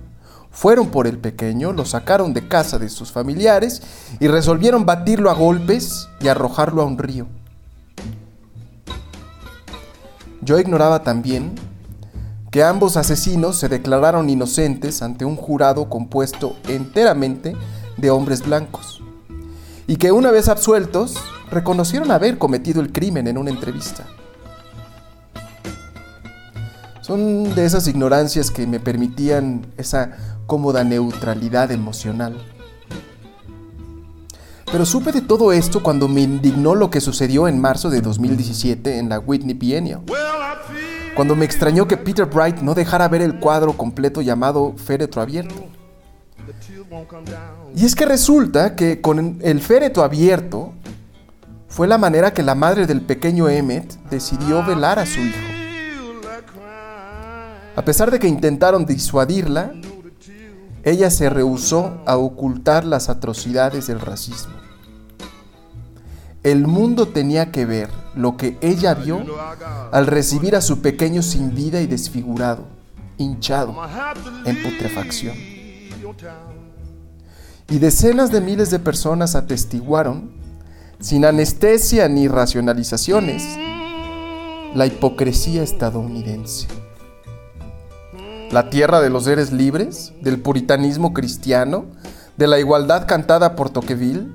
fueron 0.50 0.88
por 0.88 1.06
el 1.06 1.20
pequeño, 1.20 1.72
lo 1.72 1.86
sacaron 1.86 2.34
de 2.34 2.48
casa 2.48 2.80
de 2.80 2.90
sus 2.90 3.12
familiares 3.12 3.84
y 4.20 4.28
resolvieron 4.28 4.86
batirlo 4.86 5.30
a 5.30 5.36
golpes 5.36 6.08
y 6.20 6.30
arrojarlo 6.30 6.82
a 6.82 6.86
un 6.86 6.98
río. 6.98 7.28
Yo 10.42 10.58
ignoraba 10.60 11.04
también 11.04 11.54
que 12.50 12.64
ambos 12.64 12.98
asesinos 12.98 13.58
se 13.58 13.70
declararon 13.70 14.30
inocentes 14.30 15.04
ante 15.04 15.26
un 15.26 15.36
jurado 15.36 15.90
compuesto 15.90 16.56
enteramente 16.68 17.56
de 17.98 18.10
hombres 18.10 18.44
blancos 18.44 19.05
y 19.88 19.98
que 19.98 20.12
una 20.12 20.32
vez 20.32 20.50
absueltos 20.50 21.16
reconocieron 21.52 22.12
haber 22.12 22.38
cometido 22.38 22.82
el 22.82 22.92
crimen 22.92 23.28
en 23.28 23.38
una 23.38 23.52
entrevista. 23.52 24.06
Son 27.02 27.54
de 27.54 27.66
esas 27.66 27.88
ignorancias 27.88 28.50
que 28.50 28.66
me 28.66 28.80
permitían 28.80 29.68
esa 29.78 30.18
cómoda 30.48 30.84
neutralidad 30.84 31.72
emocional. 31.72 32.36
Pero 34.72 34.86
supe 34.86 35.12
de 35.12 35.22
todo 35.22 35.54
esto 35.54 35.84
cuando 35.84 36.08
me 36.08 36.22
indignó 36.22 36.74
lo 36.74 36.90
que 36.90 37.00
sucedió 37.00 37.48
en 37.48 37.62
marzo 37.62 37.92
de 37.92 38.02
2017 38.02 38.98
en 38.98 39.10
la 39.10 39.20
Whitney 39.20 39.54
Biennial. 39.54 40.02
Cuando 41.16 41.36
me 41.36 41.46
extrañó 41.46 41.88
que 41.88 41.96
Peter 41.96 42.26
Bright 42.26 42.58
no 42.58 42.74
dejara 42.74 43.08
ver 43.08 43.22
el 43.22 43.40
cuadro 43.40 43.78
completo 43.78 44.22
llamado 44.22 44.74
Féretro 44.76 45.22
Abierto. 45.22 45.75
Y 47.76 47.86
es 47.86 47.96
que 47.96 48.06
resulta 48.06 48.76
que 48.76 49.02
con 49.02 49.40
el 49.42 49.62
féretro 49.62 50.04
abierto 50.04 50.74
fue 51.68 51.88
la 51.88 51.98
manera 51.98 52.34
que 52.34 52.44
la 52.44 52.56
madre 52.56 52.88
del 52.88 53.02
pequeño 53.02 53.50
Emmett 53.50 53.94
decidió 54.10 54.64
velar 54.66 55.00
a 55.00 55.06
su 55.06 55.20
hijo. 55.20 55.56
A 57.76 57.82
pesar 57.84 58.12
de 58.12 58.20
que 58.20 58.28
intentaron 58.28 58.86
disuadirla, 58.86 59.74
ella 60.84 61.10
se 61.10 61.30
rehusó 61.30 62.02
a 62.06 62.16
ocultar 62.16 62.86
las 62.86 63.10
atrocidades 63.10 63.88
del 63.88 64.00
racismo. 64.00 64.54
El 66.44 66.68
mundo 66.68 67.08
tenía 67.08 67.52
que 67.52 67.66
ver 67.66 67.90
lo 68.16 68.38
que 68.38 68.58
ella 68.62 68.94
vio 68.94 69.26
al 69.92 70.06
recibir 70.06 70.56
a 70.56 70.62
su 70.62 70.80
pequeño 70.82 71.24
sin 71.24 71.56
vida 71.56 71.82
y 71.82 71.88
desfigurado, 71.88 72.66
hinchado, 73.18 73.76
en 74.46 74.62
putrefacción. 74.62 75.36
Y 77.68 77.80
decenas 77.80 78.32
de 78.32 78.42
miles 78.42 78.70
de 78.70 78.78
personas 78.78 79.36
atestiguaron, 79.36 80.30
sin 81.00 81.26
anestesia 81.26 82.08
ni 82.08 82.28
racionalizaciones, 82.28 83.44
la 84.76 84.86
hipocresía 84.86 85.64
estadounidense. 85.64 86.68
La 88.52 88.70
tierra 88.70 89.02
de 89.02 89.10
los 89.10 89.24
seres 89.24 89.52
libres, 89.52 90.14
del 90.22 90.40
puritanismo 90.40 91.12
cristiano, 91.12 91.86
de 92.38 92.46
la 92.46 92.60
igualdad 92.60 93.08
cantada 93.08 93.56
por 93.56 93.72
Tocqueville, 93.72 94.28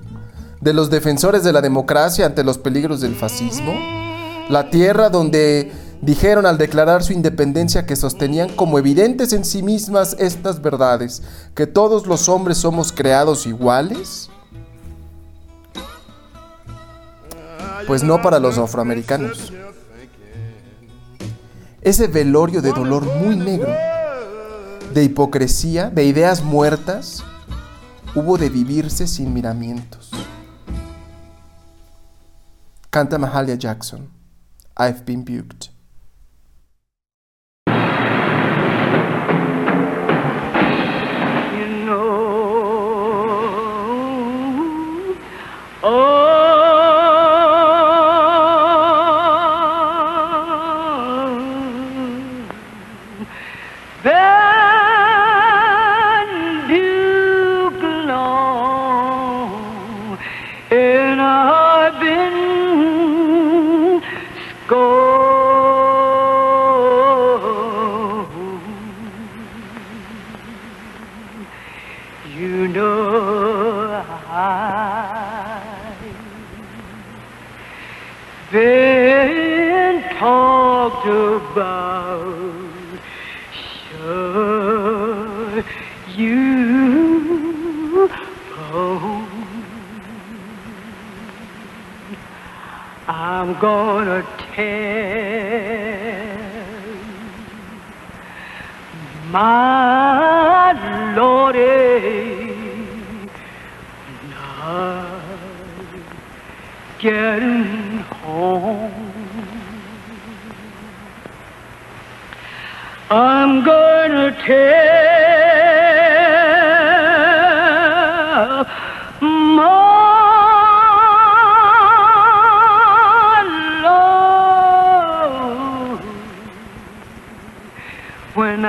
de 0.61 0.73
los 0.75 0.91
defensores 0.91 1.45
de 1.45 1.53
la 1.53 1.63
democracia 1.63 2.27
ante 2.27 2.43
los 2.43 2.59
peligros 2.59 3.01
del 3.01 3.15
fascismo, 3.15 3.73
la 4.49 4.71
tierra 4.71 5.09
donde 5.09 5.71
dijeron 6.03 6.47
al 6.47 6.59
declarar 6.59 7.03
su 7.03 7.13
independencia 7.13 7.87
que 7.87 7.97
sostenían 7.97 8.49
como 8.51 8.79
evidentes 8.79 9.33
en 9.33 9.45
sí 9.45 9.63
mismas 9.63 10.17
estas 10.19 10.63
verdades, 10.63 11.23
que 11.55 11.67
todos 11.67 12.07
los 12.07 12.29
hombres 12.29 12.59
somos 12.59 12.93
creados 12.93 13.47
iguales? 13.47 14.31
Pues 17.87 18.03
no 18.03 18.23
para 18.23 18.39
los 18.39 18.59
afroamericanos. 18.59 19.53
Ese 21.83 22.07
velorio 22.07 22.61
de 22.61 22.73
dolor 22.73 23.05
muy 23.05 23.37
negro, 23.37 23.73
de 24.93 25.05
hipocresía, 25.05 25.89
de 25.89 26.05
ideas 26.05 26.43
muertas, 26.43 27.25
hubo 28.15 28.37
de 28.37 28.51
vivirse 28.51 29.07
sin 29.07 29.33
miramientos. 29.33 30.11
Canta 32.91 33.19
Mahalia 33.19 33.55
Jackson. 33.55 34.11
I've 34.77 35.05
been 35.05 35.25
buked. 35.25 35.71
Oh, 45.83 46.20
I'm 93.51 93.59
gonna 93.59 94.23
tell 94.55 95.35
my 99.33 101.15
Lordy, 101.17 101.59
not 104.31 105.23
getting 107.01 107.99
home. 108.23 109.13
I'm 113.11 113.65
gonna 113.65 114.31
tell 114.47 115.50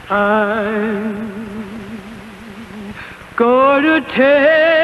I'm 0.08 1.34
going 3.36 3.82
to 3.82 4.00
take. 4.14 4.83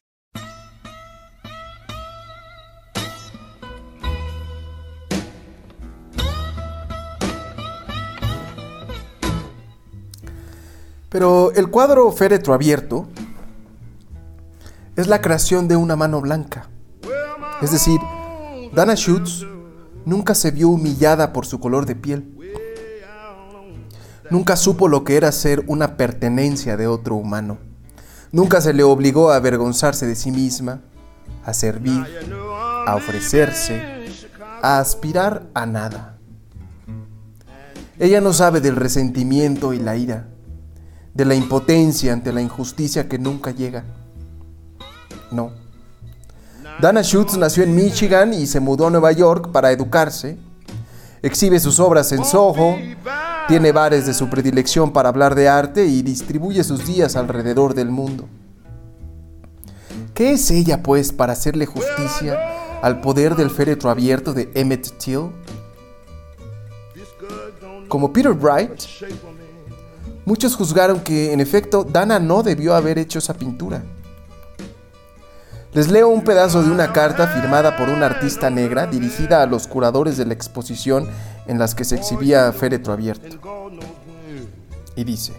Pero 11.11 11.51
el 11.51 11.69
cuadro 11.69 12.09
féretro 12.13 12.53
abierto 12.53 13.05
es 14.95 15.07
la 15.07 15.19
creación 15.19 15.67
de 15.67 15.75
una 15.75 15.97
mano 15.97 16.21
blanca. 16.21 16.69
Es 17.61 17.71
decir, 17.71 17.99
Dana 18.73 18.95
Schutz 18.95 19.45
nunca 20.05 20.33
se 20.35 20.51
vio 20.51 20.69
humillada 20.69 21.33
por 21.33 21.45
su 21.45 21.59
color 21.59 21.85
de 21.85 21.95
piel. 21.95 22.33
Nunca 24.29 24.55
supo 24.55 24.87
lo 24.87 25.03
que 25.03 25.17
era 25.17 25.33
ser 25.33 25.65
una 25.67 25.97
pertenencia 25.97 26.77
de 26.77 26.87
otro 26.87 27.15
humano. 27.15 27.57
Nunca 28.31 28.61
se 28.61 28.73
le 28.73 28.83
obligó 28.83 29.31
a 29.31 29.35
avergonzarse 29.35 30.07
de 30.07 30.15
sí 30.15 30.31
misma, 30.31 30.79
a 31.43 31.53
servir, 31.53 32.05
a 32.87 32.95
ofrecerse, 32.95 34.07
a 34.61 34.79
aspirar 34.79 35.47
a 35.53 35.65
nada. 35.65 36.17
Ella 37.99 38.21
no 38.21 38.31
sabe 38.31 38.61
del 38.61 38.77
resentimiento 38.77 39.73
y 39.73 39.79
la 39.79 39.97
ira, 39.97 40.30
de 41.13 41.25
la 41.25 41.35
impotencia 41.35 42.13
ante 42.13 42.31
la 42.31 42.41
injusticia 42.41 43.07
que 43.07 43.19
nunca 43.19 43.51
llega. 43.51 43.83
No. 45.31 45.51
Dana 46.79 47.03
Schutz 47.03 47.37
nació 47.37 47.63
en 47.63 47.75
Michigan 47.75 48.33
y 48.33 48.47
se 48.47 48.59
mudó 48.59 48.87
a 48.87 48.89
Nueva 48.89 49.11
York 49.11 49.51
para 49.51 49.71
educarse. 49.71 50.37
Exhibe 51.21 51.59
sus 51.59 51.79
obras 51.79 52.11
en 52.11 52.25
Soho, 52.25 52.75
tiene 53.47 53.71
bares 53.71 54.05
de 54.07 54.13
su 54.13 54.29
predilección 54.29 54.91
para 54.91 55.09
hablar 55.09 55.35
de 55.35 55.47
arte 55.47 55.85
y 55.85 56.01
distribuye 56.01 56.63
sus 56.63 56.85
días 56.87 57.15
alrededor 57.15 57.73
del 57.75 57.89
mundo. 57.89 58.27
¿Qué 60.13 60.33
es 60.33 60.49
ella, 60.51 60.81
pues, 60.81 61.11
para 61.11 61.33
hacerle 61.33 61.65
justicia 61.65 62.79
al 62.81 63.01
poder 63.01 63.35
del 63.35 63.49
féretro 63.49 63.89
abierto 63.89 64.33
de 64.33 64.51
Emmett 64.55 64.97
Till? 64.97 65.29
Como 67.87 68.11
Peter 68.13 68.33
Bright, 68.33 68.81
muchos 70.25 70.55
juzgaron 70.55 71.01
que, 71.01 71.33
en 71.33 71.39
efecto, 71.39 71.83
Dana 71.83 72.19
no 72.19 72.43
debió 72.43 72.75
haber 72.75 72.99
hecho 72.99 73.19
esa 73.19 73.33
pintura. 73.33 73.83
Les 75.73 75.89
leo 75.89 76.09
un 76.09 76.23
pedazo 76.23 76.63
de 76.63 76.69
una 76.69 76.91
carta 76.91 77.27
firmada 77.27 77.77
por 77.77 77.87
una 77.87 78.07
artista 78.07 78.49
negra 78.49 78.87
dirigida 78.87 79.41
a 79.41 79.45
los 79.45 79.67
curadores 79.67 80.17
de 80.17 80.25
la 80.25 80.33
exposición 80.33 81.07
en 81.47 81.59
las 81.59 81.75
que 81.75 81.85
se 81.85 81.95
exhibía 81.95 82.51
Féretro 82.51 82.91
Abierto. 82.91 83.37
Y 84.97 85.05
dice, 85.05 85.33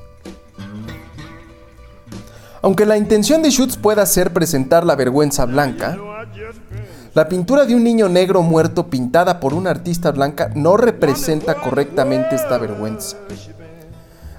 aunque 2.63 2.87
la 2.87 2.97
intención 2.97 3.43
de 3.43 3.51
Schutz 3.51 3.77
pueda 3.77 4.07
ser 4.07 4.33
presentar 4.33 4.87
la 4.87 4.95
vergüenza 4.95 5.45
blanca, 5.45 5.99
la 7.13 7.29
pintura 7.29 7.67
de 7.67 7.75
un 7.75 7.85
niño 7.85 8.09
negro 8.09 8.41
muerto 8.43 8.87
pintada 8.87 9.39
por 9.39 9.53
una 9.53 9.71
artista 9.71 10.13
blanca 10.13 10.51
no 10.55 10.79
representa 10.79 11.57
correctamente 11.57 12.37
esta 12.37 12.57
vergüenza. 12.57 13.19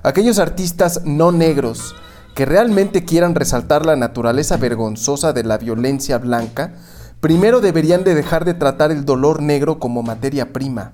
Aquellos 0.04 0.38
artistas 0.38 1.02
no 1.06 1.32
negros 1.32 1.96
que 2.36 2.46
realmente 2.46 3.06
quieran 3.06 3.36
resaltar 3.36 3.86
la 3.86 3.96
naturaleza 3.96 4.58
vergonzosa 4.58 5.32
de 5.32 5.46
la 5.46 5.58
violencia 5.58 6.18
blanca, 6.18 6.74
primero 7.22 7.62
deberían 7.62 8.04
de 8.04 8.14
dejar 8.14 8.44
de 8.44 8.54
tratar 8.54 8.92
el 8.92 9.06
dolor 9.06 9.42
negro 9.42 9.80
como 9.80 10.04
materia 10.04 10.52
prima. 10.52 10.92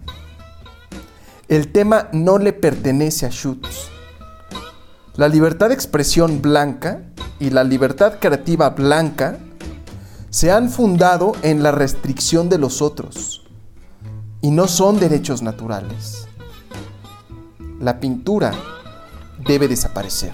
El 1.47 1.71
tema 1.71 2.07
no 2.11 2.37
le 2.37 2.53
pertenece 2.53 3.25
a 3.25 3.31
Schutz. 3.31 3.89
La 5.15 5.27
libertad 5.27 5.69
de 5.69 5.73
expresión 5.73 6.41
blanca 6.43 7.01
y 7.39 7.49
la 7.49 7.63
libertad 7.63 8.19
creativa 8.19 8.69
blanca 8.69 9.39
se 10.29 10.51
han 10.51 10.69
fundado 10.69 11.31
en 11.41 11.63
la 11.63 11.71
restricción 11.71 12.47
de 12.49 12.59
los 12.59 12.83
otros 12.83 13.47
y 14.41 14.51
no 14.51 14.67
son 14.67 14.99
derechos 14.99 15.41
naturales. 15.41 16.27
La 17.79 17.99
pintura 17.99 18.51
debe 19.45 19.67
desaparecer. 19.67 20.33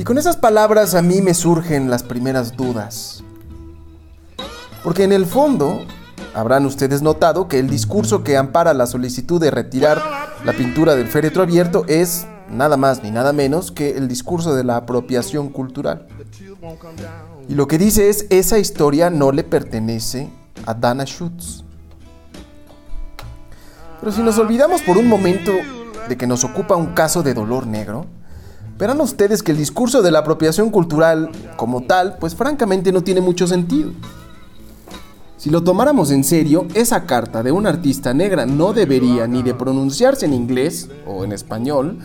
Y 0.00 0.04
con 0.04 0.16
esas 0.16 0.38
palabras 0.38 0.94
a 0.94 1.02
mí 1.02 1.20
me 1.20 1.34
surgen 1.34 1.90
las 1.90 2.02
primeras 2.02 2.56
dudas. 2.56 3.22
Porque 4.82 5.04
en 5.04 5.12
el 5.12 5.26
fondo, 5.26 5.84
habrán 6.34 6.64
ustedes 6.64 7.02
notado 7.02 7.48
que 7.48 7.58
el 7.58 7.68
discurso 7.68 8.24
que 8.24 8.38
ampara 8.38 8.72
la 8.72 8.86
solicitud 8.86 9.38
de 9.38 9.50
retirar 9.50 10.00
la 10.42 10.54
pintura 10.54 10.94
del 10.94 11.06
féretro 11.06 11.42
abierto 11.42 11.84
es 11.86 12.26
nada 12.48 12.78
más 12.78 13.02
ni 13.02 13.10
nada 13.10 13.34
menos 13.34 13.70
que 13.72 13.98
el 13.98 14.08
discurso 14.08 14.54
de 14.54 14.64
la 14.64 14.76
apropiación 14.76 15.50
cultural. 15.50 16.06
Y 17.46 17.54
lo 17.54 17.66
que 17.66 17.76
dice 17.76 18.08
es, 18.08 18.26
esa 18.30 18.58
historia 18.58 19.10
no 19.10 19.32
le 19.32 19.44
pertenece 19.44 20.30
a 20.66 20.74
Dana 20.74 21.04
Schutz. 21.04 21.64
Pero 24.00 24.12
si 24.12 24.22
nos 24.22 24.38
olvidamos 24.38 24.82
por 24.82 24.96
un 24.96 25.08
momento 25.08 25.52
de 26.08 26.16
que 26.16 26.26
nos 26.26 26.44
ocupa 26.44 26.76
un 26.76 26.94
caso 26.94 27.22
de 27.22 27.34
dolor 27.34 27.66
negro, 27.66 28.06
verán 28.78 29.00
ustedes 29.00 29.42
que 29.42 29.52
el 29.52 29.58
discurso 29.58 30.00
de 30.00 30.10
la 30.10 30.20
apropiación 30.20 30.70
cultural 30.70 31.30
como 31.56 31.82
tal, 31.82 32.16
pues 32.18 32.34
francamente 32.34 32.92
no 32.92 33.02
tiene 33.02 33.20
mucho 33.20 33.46
sentido. 33.46 33.92
Si 35.36 35.48
lo 35.48 35.62
tomáramos 35.62 36.10
en 36.10 36.24
serio, 36.24 36.66
esa 36.74 37.06
carta 37.06 37.42
de 37.42 37.52
una 37.52 37.70
artista 37.70 38.12
negra 38.12 38.44
no 38.44 38.72
debería 38.72 39.26
ni 39.26 39.42
de 39.42 39.54
pronunciarse 39.54 40.26
en 40.26 40.34
inglés 40.34 40.88
o 41.06 41.24
en 41.24 41.32
español, 41.32 41.98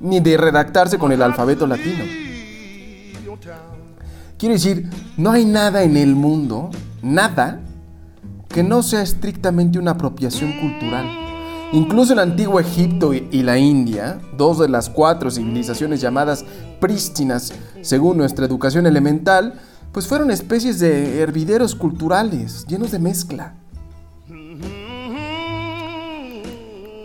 ni 0.00 0.20
de 0.20 0.36
redactarse 0.36 0.98
con 0.98 1.12
el 1.12 1.22
alfabeto 1.22 1.66
latino. 1.66 2.04
Quiero 4.36 4.54
decir, 4.54 4.90
no 5.16 5.30
hay 5.30 5.44
nada 5.44 5.84
en 5.84 5.96
el 5.96 6.14
mundo, 6.16 6.70
nada, 7.00 7.60
que 8.52 8.62
no 8.62 8.82
sea 8.82 9.02
estrictamente 9.02 9.78
una 9.78 9.92
apropiación 9.92 10.52
cultural. 10.60 11.06
Incluso 11.72 12.12
el 12.12 12.18
antiguo 12.18 12.60
Egipto 12.60 13.14
y 13.14 13.42
la 13.42 13.56
India, 13.56 14.20
dos 14.36 14.58
de 14.58 14.68
las 14.68 14.90
cuatro 14.90 15.30
civilizaciones 15.30 16.02
llamadas 16.02 16.44
prístinas 16.80 17.52
según 17.80 18.18
nuestra 18.18 18.44
educación 18.44 18.86
elemental, 18.86 19.54
pues 19.90 20.06
fueron 20.06 20.30
especies 20.30 20.78
de 20.80 21.20
hervideros 21.20 21.74
culturales 21.74 22.66
llenos 22.66 22.90
de 22.90 22.98
mezcla. 22.98 23.54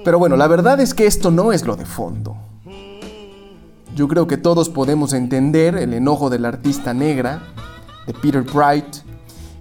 Pero 0.03 0.19
bueno, 0.19 0.35
la 0.35 0.47
verdad 0.47 0.79
es 0.79 0.93
que 0.93 1.05
esto 1.05 1.31
no 1.31 1.51
es 1.51 1.65
lo 1.65 1.75
de 1.75 1.85
fondo. 1.85 2.35
Yo 3.95 4.07
creo 4.07 4.27
que 4.27 4.37
todos 4.37 4.69
podemos 4.69 5.13
entender 5.13 5.75
el 5.75 5.93
enojo 5.93 6.29
del 6.29 6.45
artista 6.45 6.93
negra, 6.93 7.41
de 8.05 8.13
Peter 8.13 8.41
Bright, 8.41 8.97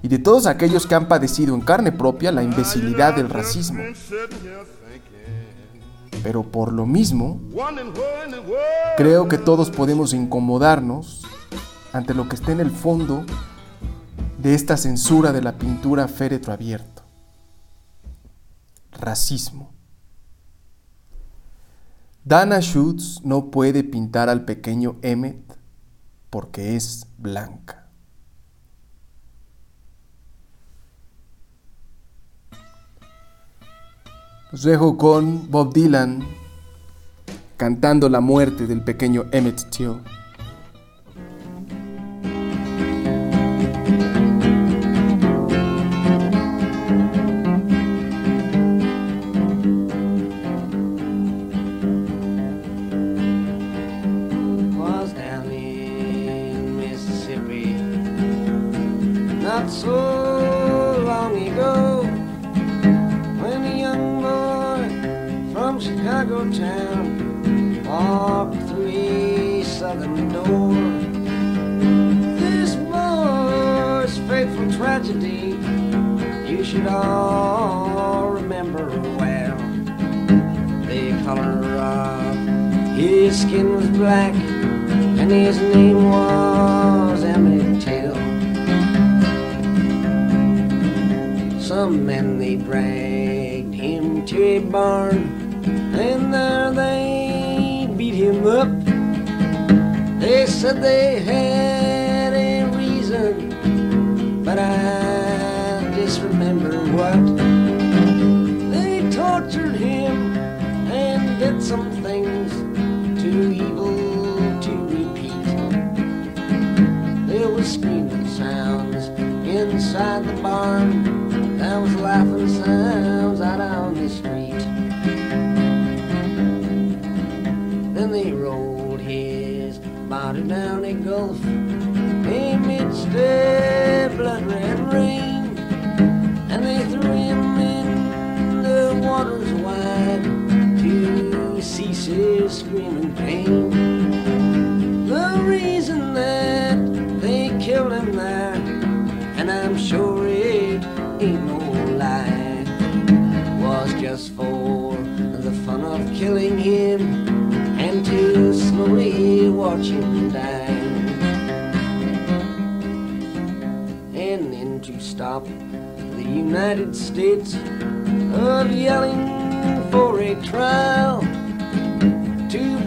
y 0.07 0.09
de 0.09 0.21
todos 0.21 0.47
aquellos 0.47 0.87
que 0.87 0.95
han 0.95 1.09
padecido 1.09 1.53
en 1.53 1.61
carne 1.61 1.91
propia 1.91 2.31
la 2.31 2.45
imbecilidad 2.45 3.17
del 3.17 3.29
racismo. 3.29 3.83
Pero 6.23 6.45
por 6.45 6.73
lo 6.73 6.87
mismo, 6.87 7.41
creo 8.97 9.27
que 9.27 9.37
todos 9.37 9.69
podemos 9.69 10.13
incomodarnos 10.13 11.25
ante 11.93 12.15
lo 12.15 12.29
que 12.29 12.37
está 12.37 12.53
en 12.53 12.61
el 12.61 12.71
fondo 12.71 13.27
de 14.39 14.55
esta 14.55 14.77
censura 14.77 15.33
de 15.33 15.43
la 15.43 15.59
pintura 15.59 16.07
féretro 16.07 16.53
abierto. 16.53 17.03
Racismo. 18.93 19.73
Dana 22.23 22.61
Schutz 22.61 23.23
no 23.25 23.51
puede 23.51 23.83
pintar 23.83 24.29
al 24.29 24.45
pequeño 24.45 24.99
Emmet 25.03 25.59
porque 26.31 26.77
es 26.77 27.09
blanca. 27.19 27.86
Dejo 34.63 34.97
con 34.97 35.51
Bob 35.51 35.73
Dylan 35.75 36.27
cantando 37.57 38.09
la 38.09 38.21
muerte 38.21 38.67
del 38.67 38.83
pequeño 38.83 39.27
Emmett 39.31 39.71
Till. 39.71 40.01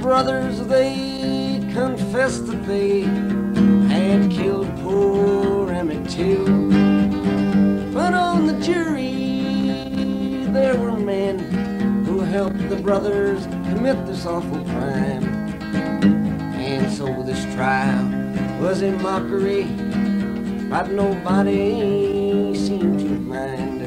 Brothers, 0.02 0.66
they 0.68 1.60
confessed 1.74 2.48
that 2.48 2.66
they 2.66 3.02
had 3.94 4.32
killed 4.32 4.74
poor 4.80 5.72
Emmett 5.72 6.10
Till. 6.10 6.46
But 7.94 8.14
on 8.14 8.48
the 8.48 8.60
jury, 8.62 10.46
there 10.52 10.78
were 10.78 10.98
men 10.98 11.40
who 12.06 12.22
helped 12.22 12.70
the 12.70 12.78
brothers 12.78 13.46
commit 13.46 14.06
this 14.06 14.26
awful 14.26 14.64
crime. 14.66 15.24
And 16.56 16.92
so 16.92 17.06
this 17.24 17.44
trial 17.56 18.06
was 18.62 18.82
a 18.82 18.92
mockery, 18.92 19.66
but 20.70 20.92
nobody 20.92 22.56
seemed 22.56 23.00
to 23.00 23.06
mind. 23.06 23.80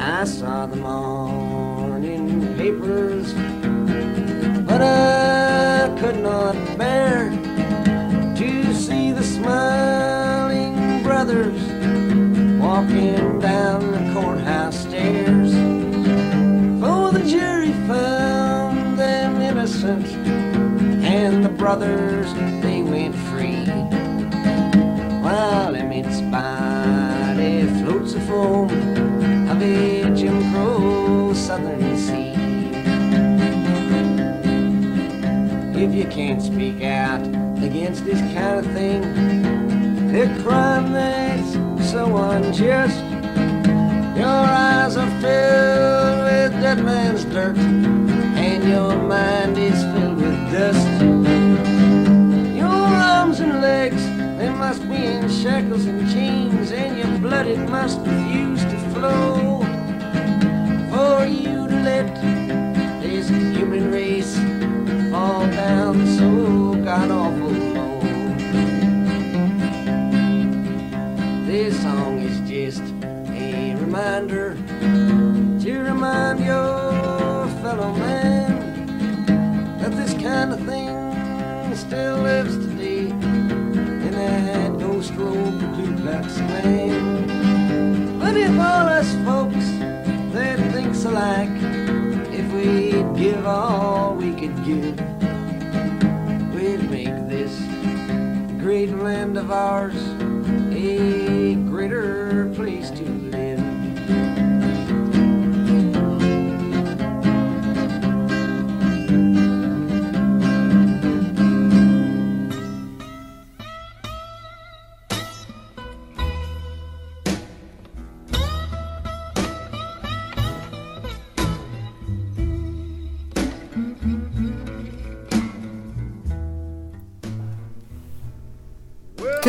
I 0.00 0.24
saw 0.24 0.66
them 0.66 0.80
morning 0.80 1.33
papers, 2.64 3.34
but 4.64 4.80
I 4.80 5.94
could 6.00 6.18
not 6.22 6.54
bear 6.78 7.28
to 8.36 8.74
see 8.74 9.12
the 9.12 9.22
smiling 9.22 11.02
brothers 11.02 11.60
walking 12.58 13.38
down 13.40 13.80
the 13.92 14.04
courthouse 14.14 14.78
stairs. 14.78 15.52
For 16.80 17.12
the 17.12 17.22
jury 17.28 17.74
found 17.86 18.98
them 18.98 19.42
innocent, 19.42 20.06
and 21.04 21.44
the 21.44 21.50
brothers 21.50 22.32
they 22.62 22.80
went 22.80 23.14
free. 23.28 23.66
While 25.24 25.74
Emmett's 25.76 26.22
body 26.32 27.66
floats 27.80 28.14
a 28.14 28.20
foam 28.20 28.70
of 29.50 29.60
a 29.60 30.14
Jim 30.16 30.50
Crow 30.50 31.34
southern 31.34 31.93
you 35.94 36.04
can't 36.06 36.42
speak 36.42 36.82
out 36.82 37.20
against 37.62 38.04
this 38.04 38.18
kind 38.34 38.58
of 38.58 38.66
thing, 38.72 39.04
a 40.12 40.42
crime 40.42 40.92
that's 40.92 41.52
so 41.92 42.16
unjust, 42.16 43.00
your 44.16 44.26
eyes 44.26 44.96
are 44.96 45.08
filled 45.20 46.24
with 46.24 46.52
dead 46.60 46.84
man's 46.84 47.24
dirt, 47.26 47.56
and 47.56 48.68
your 48.68 48.96
mind 48.96 49.56
is 49.56 49.80
filled 49.94 50.16
with 50.16 50.52
dust. 50.52 50.88
Your 52.56 52.66
arms 52.66 53.38
and 53.38 53.60
legs, 53.60 54.04
they 54.38 54.50
must 54.50 54.82
be 54.88 54.96
in 54.96 55.28
shackles 55.28 55.86
and 55.86 56.10
chains, 56.12 56.72
and 56.72 56.98
your 56.98 57.18
blood, 57.20 57.46
it 57.46 57.68
must 57.68 58.00
refuse 58.00 58.64
to 58.64 58.78
flow. 58.94 59.60
For 60.90 61.24
you 61.24 61.68
to 61.68 61.76
let 61.84 62.13
so 65.64 66.74
god 66.84 67.10
awful 67.10 67.48
low. 67.48 68.00
This 71.46 71.80
song 71.80 72.18
is 72.18 72.38
just 72.48 72.82
a 73.30 73.74
reminder 73.76 74.56
to 75.62 75.78
remind 75.78 76.40
your 76.40 77.48
fellow 77.62 77.94
man 77.94 79.78
that 79.78 79.92
this 79.92 80.12
kind 80.22 80.52
of 80.52 80.60
thing 80.66 80.90
still 81.74 82.18
lives 82.18 82.56
today 82.58 83.08
in 84.06 84.10
that 84.10 84.78
ghost 84.78 85.14
road 85.14 85.60
Ku 85.76 85.96
Klux 85.96 86.36
Klan. 86.36 88.18
But 88.18 88.36
if 88.36 88.50
all 88.50 88.86
us 88.98 89.10
folks 89.24 89.66
that 90.34 90.58
thinks 90.72 91.04
alike, 91.04 91.56
if 92.32 92.52
we'd 92.52 93.16
give 93.16 93.46
all 93.46 94.14
we 94.14 94.32
could 94.34 94.62
give, 94.64 95.13
great 98.74 98.90
land 98.90 99.38
of 99.38 99.52
ours 99.52 99.94
a 100.74 101.54
greater 101.70 102.50
place 102.56 102.90
to 102.90 103.04
live. 103.04 103.33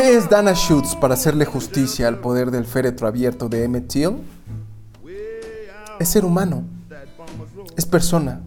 ¿Qué 0.05 0.15
es 0.15 0.29
Dana 0.29 0.53
Schutz 0.53 0.95
para 0.95 1.15
hacerle 1.15 1.45
justicia 1.45 2.07
al 2.07 2.19
poder 2.19 2.51
del 2.51 2.65
féretro 2.65 3.07
abierto 3.07 3.49
de 3.49 3.63
Emmett 3.63 3.87
Till? 3.87 4.17
Es 5.97 6.09
ser 6.09 6.23
humano, 6.23 6.63
es 7.75 7.87
persona. 7.87 8.43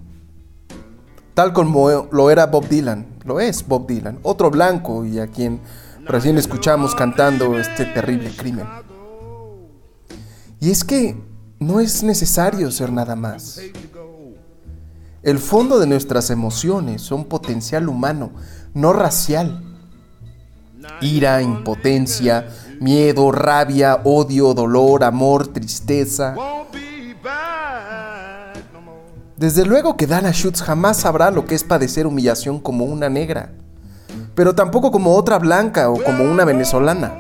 Tal 1.35 1.53
como 1.53 2.07
lo 2.13 2.31
era 2.31 2.47
Bob 2.47 2.69
Dylan, 2.69 3.09
lo 3.25 3.41
es 3.41 3.67
Bob 3.67 3.89
Dylan, 3.89 4.21
otro 4.23 4.53
blanco 4.53 5.05
y 5.05 5.19
a 5.19 5.27
quien 5.27 5.59
recién 6.05 6.39
escuchamos 6.39 6.95
cantando 6.95 7.59
este 7.59 7.87
terrible 7.87 8.31
crimen. 8.37 8.69
Y 10.61 10.71
es 10.71 10.85
que 10.85 11.21
no 11.59 11.81
es 11.81 12.05
necesario 12.05 12.71
ser 12.71 12.93
nada 12.93 13.17
más. 13.17 13.61
El 15.25 15.41
fondo 15.41 15.81
de 15.81 15.89
nuestras 15.89 16.31
emociones 16.31 17.03
son 17.03 17.25
potencial 17.25 17.89
humano, 17.89 18.31
no 18.75 18.93
racial. 18.93 19.68
Ira, 21.01 21.43
impotencia, 21.43 22.49
miedo, 22.81 23.31
rabia, 23.33 24.01
odio, 24.05 24.55
dolor, 24.55 25.05
amor, 25.05 25.49
tristeza. 25.49 26.35
Desde 29.37 29.65
luego 29.65 29.97
que 29.97 30.09
Dana 30.09 30.33
Schutz 30.33 30.63
jamás 30.63 30.97
sabrá 30.97 31.31
lo 31.31 31.45
que 31.47 31.55
es 31.55 31.63
padecer 31.63 32.07
humillación 32.07 32.59
como 32.59 32.85
una 32.85 33.09
negra, 33.09 33.53
pero 34.35 34.55
tampoco 34.55 34.91
como 34.91 35.15
otra 35.15 35.39
blanca 35.39 35.91
o 35.91 36.03
como 36.03 36.25
una 36.25 36.45
venezolana. 36.45 37.13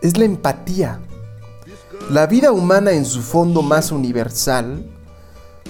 Es 0.00 0.16
la 0.16 0.24
empatía, 0.24 1.00
la 2.10 2.26
vida 2.26 2.52
humana 2.52 2.92
en 2.92 3.04
su 3.04 3.20
fondo 3.20 3.62
más 3.62 3.90
universal, 3.90 4.84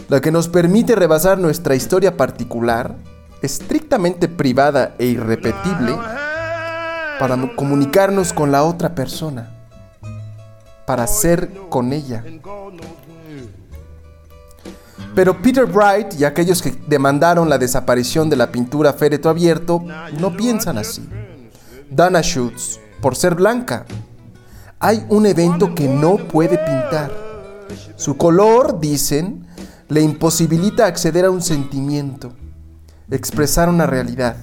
la 0.08 0.20
que 0.20 0.30
nos 0.30 0.48
permite 0.48 0.94
rebasar 0.94 1.38
nuestra 1.38 1.74
historia 1.74 2.16
particular, 2.16 2.96
estrictamente 3.42 4.28
privada 4.28 4.94
e 4.98 5.06
irrepetible, 5.06 5.96
para 7.18 7.36
comunicarnos 7.54 8.32
con 8.32 8.50
la 8.50 8.64
otra 8.64 8.94
persona, 8.94 9.50
para 10.86 11.06
ser 11.06 11.50
con 11.68 11.92
ella. 11.92 12.24
Pero 15.14 15.42
Peter 15.42 15.66
Bright 15.66 16.18
y 16.18 16.24
aquellos 16.24 16.62
que 16.62 16.70
demandaron 16.86 17.48
la 17.48 17.58
desaparición 17.58 18.30
de 18.30 18.36
la 18.36 18.50
pintura 18.50 18.92
féretro 18.92 19.30
abierto 19.30 19.82
no 20.18 20.36
piensan 20.36 20.78
así. 20.78 21.06
Dana 21.90 22.22
Schutz, 22.22 22.78
por 23.02 23.16
ser 23.16 23.34
blanca, 23.34 23.84
hay 24.78 25.04
un 25.10 25.26
evento 25.26 25.74
que 25.74 25.88
no 25.88 26.16
puede 26.16 26.56
pintar. 26.56 27.10
Su 27.96 28.16
color, 28.16 28.80
dicen, 28.80 29.46
le 29.88 30.00
imposibilita 30.00 30.86
acceder 30.86 31.26
a 31.26 31.30
un 31.30 31.42
sentimiento, 31.42 32.32
expresar 33.10 33.68
una 33.68 33.86
realidad. 33.86 34.36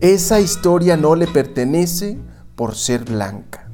Esa 0.00 0.40
historia 0.40 0.96
no 0.96 1.14
le 1.14 1.26
pertenece 1.26 2.18
por 2.56 2.74
ser 2.74 3.04
blanca. 3.04 3.68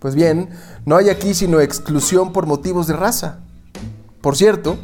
Pues 0.00 0.14
bien, 0.14 0.50
no 0.84 0.96
hay 0.96 1.08
aquí 1.08 1.34
sino 1.34 1.60
exclusión 1.60 2.32
por 2.32 2.46
motivos 2.46 2.86
de 2.86 2.94
raza. 2.94 3.38
Por 4.20 4.36
cierto, 4.36 4.76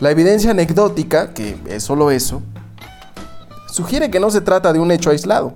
la 0.00 0.10
evidencia 0.10 0.52
anecdótica, 0.52 1.34
que 1.34 1.58
es 1.66 1.82
solo 1.82 2.10
eso, 2.10 2.42
sugiere 3.70 4.10
que 4.10 4.20
no 4.20 4.30
se 4.30 4.40
trata 4.40 4.72
de 4.72 4.78
un 4.78 4.92
hecho 4.92 5.10
aislado. 5.10 5.54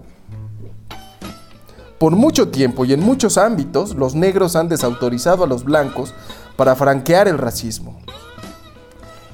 Por 1.98 2.16
mucho 2.16 2.48
tiempo 2.48 2.84
y 2.84 2.92
en 2.92 3.00
muchos 3.00 3.38
ámbitos, 3.38 3.94
los 3.94 4.14
negros 4.14 4.56
han 4.56 4.68
desautorizado 4.68 5.44
a 5.44 5.46
los 5.46 5.64
blancos 5.64 6.12
para 6.56 6.74
franquear 6.74 7.28
el 7.28 7.38
racismo. 7.38 8.00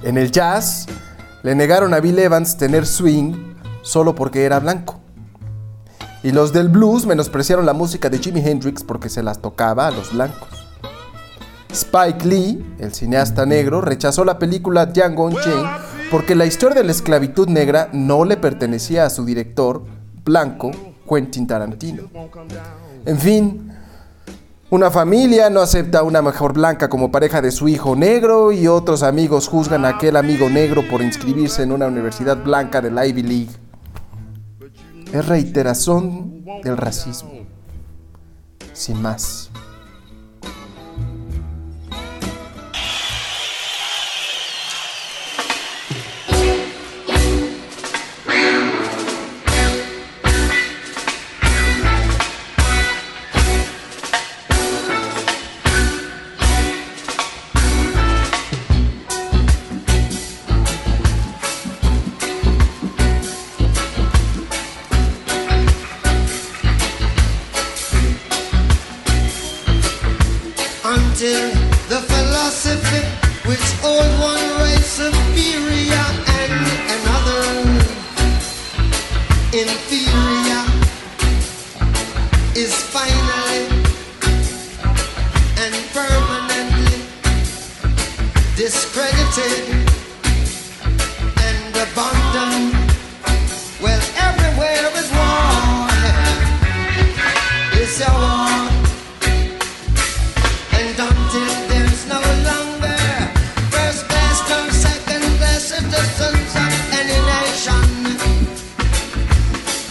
En 0.03 0.17
el 0.17 0.31
jazz, 0.31 0.87
le 1.43 1.55
negaron 1.55 1.93
a 1.93 2.01
Bill 2.01 2.19
Evans 2.19 2.57
tener 2.57 2.87
swing 2.87 3.55
solo 3.83 4.15
porque 4.15 4.45
era 4.45 4.59
blanco. 4.59 5.01
Y 6.23 6.33
los 6.33 6.53
del 6.53 6.69
blues 6.69 7.07
menospreciaron 7.07 7.67
la 7.67 7.73
música 7.73 8.09
de 8.09 8.19
Jimi 8.19 8.41
Hendrix 8.41 8.83
porque 8.83 9.09
se 9.09 9.23
las 9.23 9.41
tocaba 9.41 9.87
a 9.87 9.91
los 9.91 10.13
blancos. 10.13 10.49
Spike 11.71 12.27
Lee, 12.27 12.75
el 12.79 12.93
cineasta 12.93 13.47
negro, 13.47 13.81
rechazó 13.81 14.25
la 14.25 14.39
película 14.39 14.87
Django 14.87 15.27
Unchained 15.27 15.69
porque 16.11 16.35
la 16.35 16.47
historia 16.47 16.77
de 16.77 16.85
la 16.85 16.91
esclavitud 16.91 17.49
negra 17.49 17.89
no 17.93 18.25
le 18.25 18.37
pertenecía 18.37 19.07
a 19.07 19.11
su 19.11 19.25
director 19.25 19.85
blanco, 20.25 20.73
Quentin 21.09 21.47
Tarantino. 21.47 22.05
En 23.07 23.19
fin, 23.19 23.70
una 24.71 24.89
familia 24.89 25.51
no 25.51 25.62
acepta 25.62 25.99
a 25.99 26.03
una 26.05 26.23
mejor 26.23 26.53
blanca 26.53 26.89
como 26.89 27.11
pareja 27.11 27.43
de 27.43 27.51
su 27.51 27.66
hijo 27.66 27.97
negro 27.97 28.53
y 28.53 28.68
otros 28.68 29.03
amigos 29.03 29.49
juzgan 29.49 29.85
a 29.85 29.89
aquel 29.89 30.14
amigo 30.14 30.49
negro 30.49 30.87
por 30.89 31.03
inscribirse 31.03 31.64
en 31.64 31.73
una 31.73 31.89
universidad 31.89 32.37
blanca 32.37 32.81
de 32.81 32.93
la 32.93 33.05
Ivy 33.05 33.23
League. 33.25 33.51
Es 35.12 35.27
reiteración 35.27 36.45
del 36.62 36.77
racismo. 36.77 37.33
Sin 38.73 39.03
más. 39.03 39.50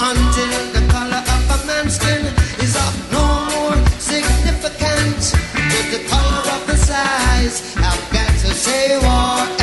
until 0.02 0.72
the 0.72 0.88
color 0.92 1.22
of 1.36 1.62
a 1.62 1.68
man's 1.68 1.96
skin 1.96 2.26
is 2.64 2.76
of 2.76 3.12
no 3.12 3.26
more 3.52 3.76
significance 4.00 5.32
to 5.32 5.80
the 5.92 6.08
color 6.08 6.44
of 6.56 6.70
his 6.70 6.90
eyes. 6.90 7.76
I've 7.78 8.10
got 8.12 8.30
to 8.30 8.54
say 8.54 8.98
what. 9.00 9.59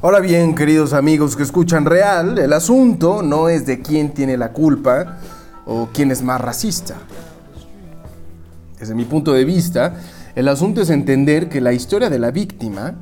Ahora 0.00 0.20
bien, 0.20 0.54
queridos 0.54 0.94
amigos 0.94 1.36
que 1.36 1.42
escuchan 1.42 1.84
real, 1.84 2.38
el 2.38 2.52
asunto 2.54 3.22
no 3.22 3.48
es 3.48 3.66
de 3.66 3.82
quién 3.82 4.14
tiene 4.14 4.36
la 4.36 4.52
culpa 4.52 5.18
o 5.66 5.90
quién 5.92 6.10
es 6.10 6.22
más 6.22 6.40
racista. 6.40 6.96
Desde 8.80 8.94
mi 8.94 9.04
punto 9.04 9.32
de 9.32 9.44
vista, 9.44 9.94
el 10.34 10.48
asunto 10.48 10.80
es 10.80 10.90
entender 10.90 11.48
que 11.48 11.60
la 11.60 11.72
historia 11.72 12.10
de 12.10 12.18
la 12.18 12.30
víctima 12.30 12.94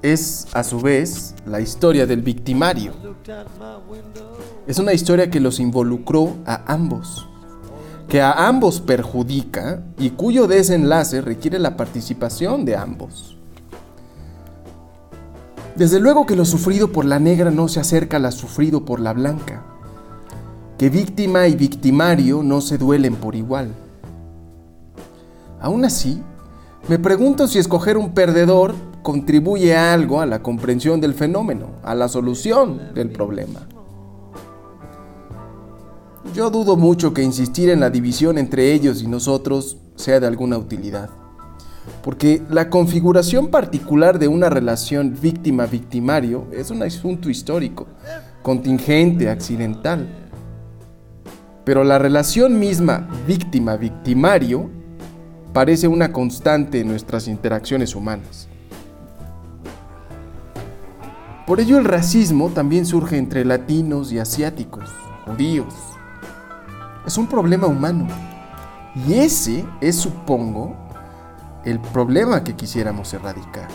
es 0.00 0.46
a 0.54 0.62
su 0.62 0.80
vez 0.80 1.34
la 1.44 1.60
historia 1.60 2.06
del 2.06 2.22
victimario. 2.22 2.92
Es 4.66 4.78
una 4.78 4.92
historia 4.92 5.28
que 5.28 5.40
los 5.40 5.60
involucró 5.60 6.36
a 6.46 6.72
ambos, 6.72 7.28
que 8.08 8.22
a 8.22 8.48
ambos 8.48 8.80
perjudica 8.80 9.82
y 9.98 10.10
cuyo 10.10 10.46
desenlace 10.46 11.20
requiere 11.20 11.58
la 11.58 11.76
participación 11.76 12.64
de 12.64 12.74
ambos. 12.74 13.36
Desde 15.76 16.00
luego 16.00 16.24
que 16.24 16.34
lo 16.34 16.44
sufrido 16.44 16.90
por 16.90 17.04
la 17.04 17.18
negra 17.18 17.50
no 17.50 17.68
se 17.68 17.80
acerca 17.80 18.16
a 18.16 18.20
lo 18.20 18.32
sufrido 18.32 18.84
por 18.84 18.98
la 18.98 19.12
blanca, 19.12 19.62
que 20.78 20.88
víctima 20.88 21.48
y 21.48 21.54
victimario 21.54 22.42
no 22.42 22.62
se 22.62 22.78
duelen 22.78 23.14
por 23.14 23.36
igual. 23.36 23.74
Aún 25.60 25.84
así, 25.84 26.22
me 26.88 26.98
pregunto 26.98 27.46
si 27.46 27.58
escoger 27.58 27.98
un 27.98 28.14
perdedor 28.14 28.74
contribuye 29.02 29.76
algo 29.76 30.20
a 30.20 30.26
la 30.26 30.42
comprensión 30.42 31.00
del 31.00 31.14
fenómeno, 31.14 31.66
a 31.82 31.94
la 31.94 32.08
solución 32.08 32.94
del 32.94 33.10
problema. 33.10 33.60
Yo 36.34 36.50
dudo 36.50 36.76
mucho 36.76 37.14
que 37.14 37.22
insistir 37.22 37.68
en 37.70 37.80
la 37.80 37.90
división 37.90 38.38
entre 38.38 38.72
ellos 38.72 39.02
y 39.02 39.06
nosotros 39.06 39.78
sea 39.96 40.20
de 40.20 40.26
alguna 40.26 40.58
utilidad, 40.58 41.10
porque 42.04 42.42
la 42.48 42.70
configuración 42.70 43.48
particular 43.48 44.18
de 44.18 44.28
una 44.28 44.48
relación 44.48 45.16
víctima-victimario 45.20 46.46
es 46.52 46.70
un 46.70 46.82
asunto 46.82 47.28
histórico, 47.30 47.86
contingente, 48.42 49.30
accidental. 49.30 50.06
Pero 51.64 51.82
la 51.82 51.98
relación 51.98 52.58
misma 52.58 53.08
víctima-victimario 53.26 54.70
parece 55.52 55.88
una 55.88 56.12
constante 56.12 56.80
en 56.80 56.88
nuestras 56.88 57.26
interacciones 57.26 57.96
humanas. 57.96 58.48
Por 61.46 61.58
ello 61.58 61.78
el 61.78 61.84
racismo 61.84 62.50
también 62.50 62.84
surge 62.84 63.16
entre 63.16 63.44
latinos 63.44 64.12
y 64.12 64.18
asiáticos, 64.18 64.90
judíos. 65.24 65.74
Es 67.08 67.16
un 67.16 67.26
problema 67.26 67.66
humano. 67.66 68.06
Y 68.94 69.14
ese 69.14 69.64
es, 69.80 69.96
supongo, 69.96 70.76
el 71.64 71.80
problema 71.80 72.44
que 72.44 72.54
quisiéramos 72.54 73.14
erradicar. 73.14 73.68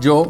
Yo, 0.00 0.28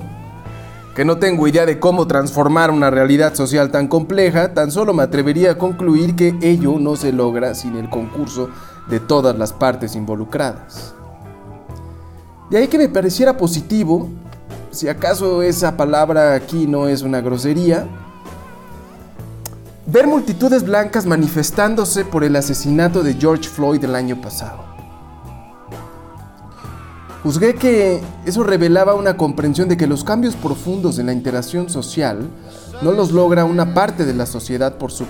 que 0.97 1.05
no 1.05 1.19
tengo 1.19 1.47
idea 1.47 1.65
de 1.65 1.79
cómo 1.79 2.09
transformar 2.09 2.73
una 2.73 2.91
realidad 2.91 3.37
social 3.37 3.71
tan 3.71 3.87
compleja, 3.87 4.53
tan 4.53 4.73
solo 4.73 4.93
me 4.95 5.05
atrevería 5.05 5.53
a 5.53 5.59
concluir 5.59 6.17
que 6.17 6.37
ello 6.43 6.77
no 6.81 6.97
se 6.97 7.13
logra 7.13 7.55
sin 7.55 7.77
el 7.77 7.89
concurso 7.89 8.51
de 8.89 8.99
todas 8.99 9.39
las 9.39 9.53
partes 9.53 9.95
involucradas. 9.95 10.93
De 12.51 12.59
ahí 12.59 12.67
que 12.67 12.79
me 12.79 12.89
pareciera 12.89 13.37
positivo, 13.37 14.09
si 14.73 14.89
acaso 14.89 15.41
esa 15.41 15.77
palabra 15.77 16.35
aquí 16.35 16.67
no 16.67 16.89
es 16.89 17.03
una 17.03 17.21
grosería, 17.21 17.87
ver 19.87 20.07
multitudes 20.07 20.65
blancas 20.65 21.07
manifestándose 21.07 22.05
por 22.05 22.25
el 22.25 22.35
asesinato 22.37 23.03
de 23.03 23.15
George 23.15 23.49
Floyd 23.49 23.83
el 23.85 23.95
año 23.95 24.21
pasado. 24.21 24.65
Juzgué 27.23 27.55
que 27.55 28.03
eso 28.25 28.45
revelaba 28.45 28.95
una 28.95 29.17
comprensión 29.17 29.69
de 29.69 29.77
que 29.77 29.87
los 29.87 30.05
cambios 30.05 30.37
profundos 30.37 30.99
en 30.99 31.07
la 31.07 31.13
interacción 31.13 31.69
social 31.69 32.29
no 32.83 32.93
los 32.93 33.11
logra 33.11 33.45
una 33.45 33.75
parte 33.75 34.05
de 34.05 34.15
la 34.15 34.27
sociedad 34.27 34.77
por 34.77 34.93
su 34.93 35.07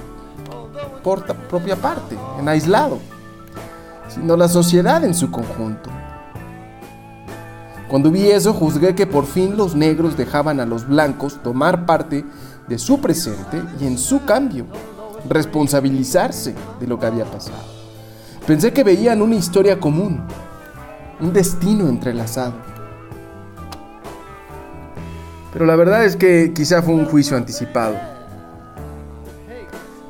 propia 1.49 1.77
parte, 1.77 2.17
en 2.39 2.49
aislado, 2.49 2.99
sino 4.09 4.37
la 4.37 4.49
sociedad 4.49 5.05
en 5.05 5.15
su 5.15 5.31
conjunto. 5.31 5.91
Cuando 7.89 8.11
vi 8.11 8.31
eso, 8.31 8.53
juzgué 8.53 8.95
que 8.95 9.07
por 9.07 9.27
fin 9.27 9.57
los 9.57 9.77
negros 9.77 10.17
dejaban 10.17 10.59
a 10.59 10.67
los 10.67 10.89
blancos 10.89 11.41
tomar 11.43 11.87
parte 11.87 12.25
de 12.69 12.79
su 12.79 13.01
presente 13.01 13.63
y 13.81 13.87
en 13.87 13.99
su 13.99 14.25
cambio, 14.25 14.67
responsabilizarse 15.29 16.55
de 16.81 16.87
lo 16.87 16.99
que 16.99 17.07
había 17.07 17.25
pasado. 17.25 17.65
Pensé 18.47 18.73
que 18.73 18.85
veían 18.85 19.23
una 19.23 19.35
historia 19.35 19.81
común, 19.81 20.21
un 21.21 21.33
destino 21.33 21.89
entrelazado. 21.89 22.55
Pero 25.53 25.67
la 25.67 25.77
verdad 25.77 26.05
es 26.05 26.17
que 26.17 26.53
quizá 26.55 26.83
fue 26.83 26.95
un 26.95 27.07
juicio 27.07 27.37
anticipado. 27.37 27.97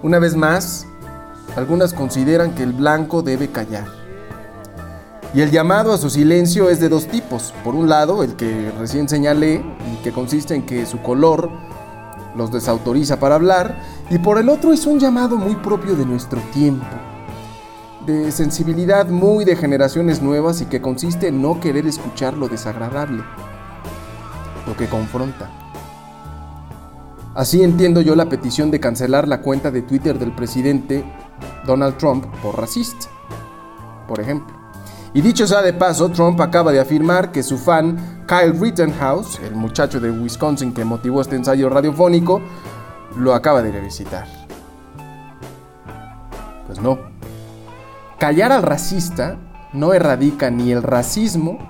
Una 0.02 0.18
vez 0.18 0.36
más, 0.36 0.86
algunas 1.57 1.94
consideran 1.94 2.54
que 2.54 2.62
el 2.62 2.72
blanco 2.72 3.22
debe 3.22 3.48
callar. 3.48 3.86
Y 5.34 5.40
el 5.40 5.50
llamado 5.50 5.92
a 5.92 5.98
su 5.98 6.11
silencio 6.11 6.68
es 6.68 6.80
de 6.80 6.88
dos 6.88 7.07
tipos. 7.07 7.54
Por 7.64 7.74
un 7.74 7.88
lado, 7.88 8.22
el 8.22 8.36
que 8.36 8.72
recién 8.78 9.09
señalé, 9.09 9.64
que 10.02 10.12
consiste 10.12 10.54
en 10.54 10.64
que 10.64 10.86
su 10.86 11.00
color 11.02 11.50
los 12.37 12.53
desautoriza 12.53 13.18
para 13.18 13.34
hablar, 13.34 13.80
y 14.11 14.18
por 14.18 14.39
el 14.39 14.49
otro 14.49 14.72
es 14.72 14.87
un 14.87 14.99
llamado 14.99 15.37
muy 15.37 15.57
propio 15.57 15.97
de 15.97 16.05
nuestro 16.05 16.41
tiempo, 16.53 16.87
de 18.05 18.30
sensibilidad 18.30 19.09
muy 19.09 19.45
de 19.45 19.57
generaciones 19.57 20.22
nuevas 20.22 20.61
y 20.61 20.66
que 20.66 20.80
consiste 20.80 21.28
en 21.28 21.43
no 21.43 21.61
querer 21.61 21.87
escuchar 21.87 22.34
lo 22.37 22.49
desagradable, 22.49 23.22
lo 24.66 24.76
que 24.76 24.87
confronta. 24.87 25.51
Así 27.34 27.62
entiendo 27.62 28.01
yo 28.01 28.14
la 28.14 28.28
petición 28.28 28.70
de 28.70 28.80
cancelar 28.80 29.28
la 29.28 29.43
cuenta 29.43 29.70
de 29.70 29.82
Twitter 29.82 30.18
del 30.18 30.32
presidente 30.32 31.05
Donald 31.66 31.97
Trump 31.99 32.24
por 32.43 32.59
racista, 32.59 33.09
por 34.09 34.20
ejemplo. 34.20 34.65
Y 35.16 35.22
dicho 35.22 35.46
sea 35.46 35.62
de 35.62 35.72
paso, 35.72 36.10
Trump 36.10 36.38
acaba 36.42 36.72
de 36.72 36.78
afirmar 36.78 37.32
que 37.32 37.42
su 37.42 37.56
fan 37.56 38.26
Kyle 38.28 38.52
Rittenhouse, 38.52 39.38
el 39.38 39.54
muchacho 39.54 39.98
de 39.98 40.10
Wisconsin 40.10 40.74
que 40.74 40.84
motivó 40.84 41.22
este 41.22 41.36
ensayo 41.36 41.70
radiofónico, 41.70 42.42
lo 43.16 43.34
acaba 43.34 43.62
de 43.62 43.70
ir 43.70 43.76
a 43.76 43.80
visitar. 43.80 44.26
Pues 46.66 46.82
no. 46.82 46.98
Callar 48.18 48.52
al 48.52 48.62
racista 48.62 49.38
no 49.72 49.94
erradica 49.94 50.50
ni 50.50 50.70
el 50.70 50.82
racismo, 50.82 51.60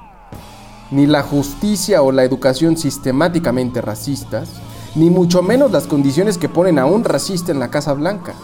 ni 0.90 1.06
la 1.06 1.22
justicia 1.22 2.02
o 2.02 2.10
la 2.10 2.24
educación 2.24 2.76
sistemáticamente 2.76 3.80
racistas, 3.80 4.54
ni 4.96 5.08
mucho 5.08 5.40
menos 5.42 5.70
las 5.70 5.86
condiciones 5.86 6.36
que 6.36 6.48
ponen 6.48 6.80
a 6.80 6.86
un 6.86 7.04
racista 7.04 7.52
en 7.52 7.60
la 7.60 7.70
Casa 7.70 7.92
Blanca. 7.92 8.34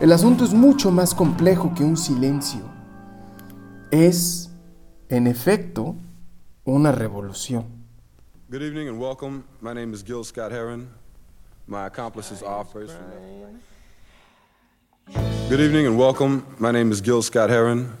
El 0.00 0.10
asunto 0.10 0.42
es 0.42 0.52
mucho 0.52 0.90
más 0.90 1.14
complejo 1.14 1.72
que 1.76 1.84
un 1.84 1.96
silencio. 1.96 2.71
Es, 3.92 4.48
en 5.10 5.26
efecto, 5.26 5.96
una 6.66 6.92
revolución. 6.92 7.66
Good 8.50 8.62
evening 8.62 8.88
and 8.88 8.98
welcome. 8.98 9.44
My 9.60 9.74
name 9.74 9.92
is 9.92 10.02
Gil 10.02 10.24
Scott 10.24 10.50
Heron. 10.50 10.88
My 11.66 11.88
accomplices 11.88 12.42
are 12.42 12.64
first 12.64 12.96
Good 15.50 15.60
evening 15.60 15.86
and 15.86 15.98
welcome. 15.98 16.46
My 16.58 16.70
name 16.70 16.90
is 16.90 17.02
Gil 17.02 17.20
Scott 17.20 17.50
Heron. 17.50 17.92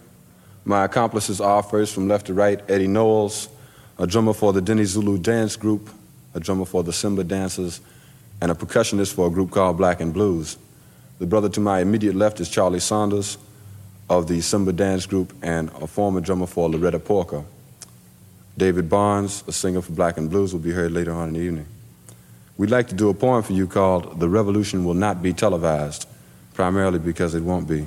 My 0.64 0.86
accomplices 0.86 1.42
are 1.42 1.62
first 1.62 1.92
from 1.92 2.08
left 2.08 2.28
to 2.28 2.32
right 2.32 2.58
Eddie 2.70 2.86
Knowles, 2.86 3.50
a 3.98 4.06
drummer 4.06 4.32
for 4.32 4.54
the 4.54 4.62
Denny 4.62 4.84
Zulu 4.84 5.18
Dance 5.18 5.56
Group, 5.56 5.90
a 6.32 6.40
drummer 6.40 6.64
for 6.64 6.82
the 6.82 6.94
Simba 6.94 7.22
Dancers, 7.22 7.82
and 8.40 8.50
a 8.50 8.54
percussionist 8.54 9.12
for 9.12 9.26
a 9.26 9.30
group 9.30 9.50
called 9.50 9.76
Black 9.76 10.00
and 10.00 10.14
Blues. 10.14 10.56
The 11.18 11.26
brother 11.26 11.50
to 11.50 11.60
my 11.60 11.80
immediate 11.80 12.14
left 12.14 12.40
is 12.40 12.48
Charlie 12.48 12.80
Saunders 12.80 13.36
of 14.12 14.28
the 14.28 14.42
Simba 14.42 14.72
Dance 14.72 15.06
Group 15.06 15.32
and 15.40 15.70
a 15.80 15.86
former 15.86 16.20
drummer 16.20 16.46
for 16.46 16.68
Loretta 16.68 16.98
Parker. 16.98 17.44
David 18.58 18.90
Barnes, 18.90 19.42
a 19.48 19.52
singer 19.52 19.80
for 19.80 19.92
Black 19.92 20.18
and 20.18 20.28
Blues, 20.28 20.52
will 20.52 20.60
be 20.60 20.70
heard 20.70 20.92
later 20.92 21.12
on 21.12 21.28
in 21.28 21.34
the 21.34 21.40
evening. 21.40 21.66
We'd 22.58 22.68
like 22.68 22.88
to 22.88 22.94
do 22.94 23.08
a 23.08 23.14
poem 23.14 23.42
for 23.42 23.54
you 23.54 23.66
called 23.66 24.20
The 24.20 24.28
Revolution 24.28 24.84
Will 24.84 24.92
Not 24.92 25.22
Be 25.22 25.32
Televised, 25.32 26.06
primarily 26.52 26.98
because 26.98 27.34
it 27.34 27.42
won't 27.42 27.66
be. 27.66 27.86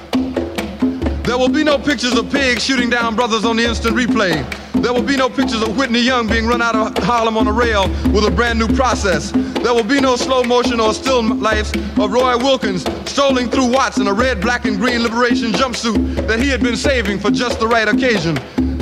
There 1.31 1.37
will 1.37 1.47
be 1.47 1.63
no 1.63 1.79
pictures 1.79 2.17
of 2.17 2.29
pigs 2.29 2.61
shooting 2.61 2.89
down 2.89 3.15
brothers 3.15 3.45
on 3.45 3.55
the 3.55 3.63
instant 3.63 3.95
replay. 3.95 4.43
There 4.81 4.91
will 4.91 5.01
be 5.01 5.15
no 5.15 5.29
pictures 5.29 5.61
of 5.61 5.77
Whitney 5.77 6.01
Young 6.01 6.27
being 6.27 6.45
run 6.45 6.61
out 6.61 6.75
of 6.75 7.01
Harlem 7.05 7.37
on 7.37 7.47
a 7.47 7.53
rail 7.53 7.87
with 8.11 8.25
a 8.25 8.29
brand 8.29 8.59
new 8.59 8.67
process. 8.67 9.31
There 9.31 9.73
will 9.73 9.85
be 9.85 10.01
no 10.01 10.17
slow 10.17 10.43
motion 10.43 10.81
or 10.81 10.93
still 10.93 11.23
lifes 11.23 11.71
of 11.97 12.11
Roy 12.11 12.35
Wilkins 12.35 12.83
strolling 13.09 13.49
through 13.49 13.67
Watts 13.67 13.97
in 13.97 14.07
a 14.07 14.13
red, 14.13 14.41
black, 14.41 14.65
and 14.65 14.77
green 14.77 15.03
liberation 15.03 15.53
jumpsuit 15.53 16.27
that 16.27 16.37
he 16.37 16.49
had 16.49 16.61
been 16.61 16.75
saving 16.75 17.17
for 17.17 17.31
just 17.31 17.61
the 17.61 17.67
right 17.67 17.87
occasion. 17.87 18.37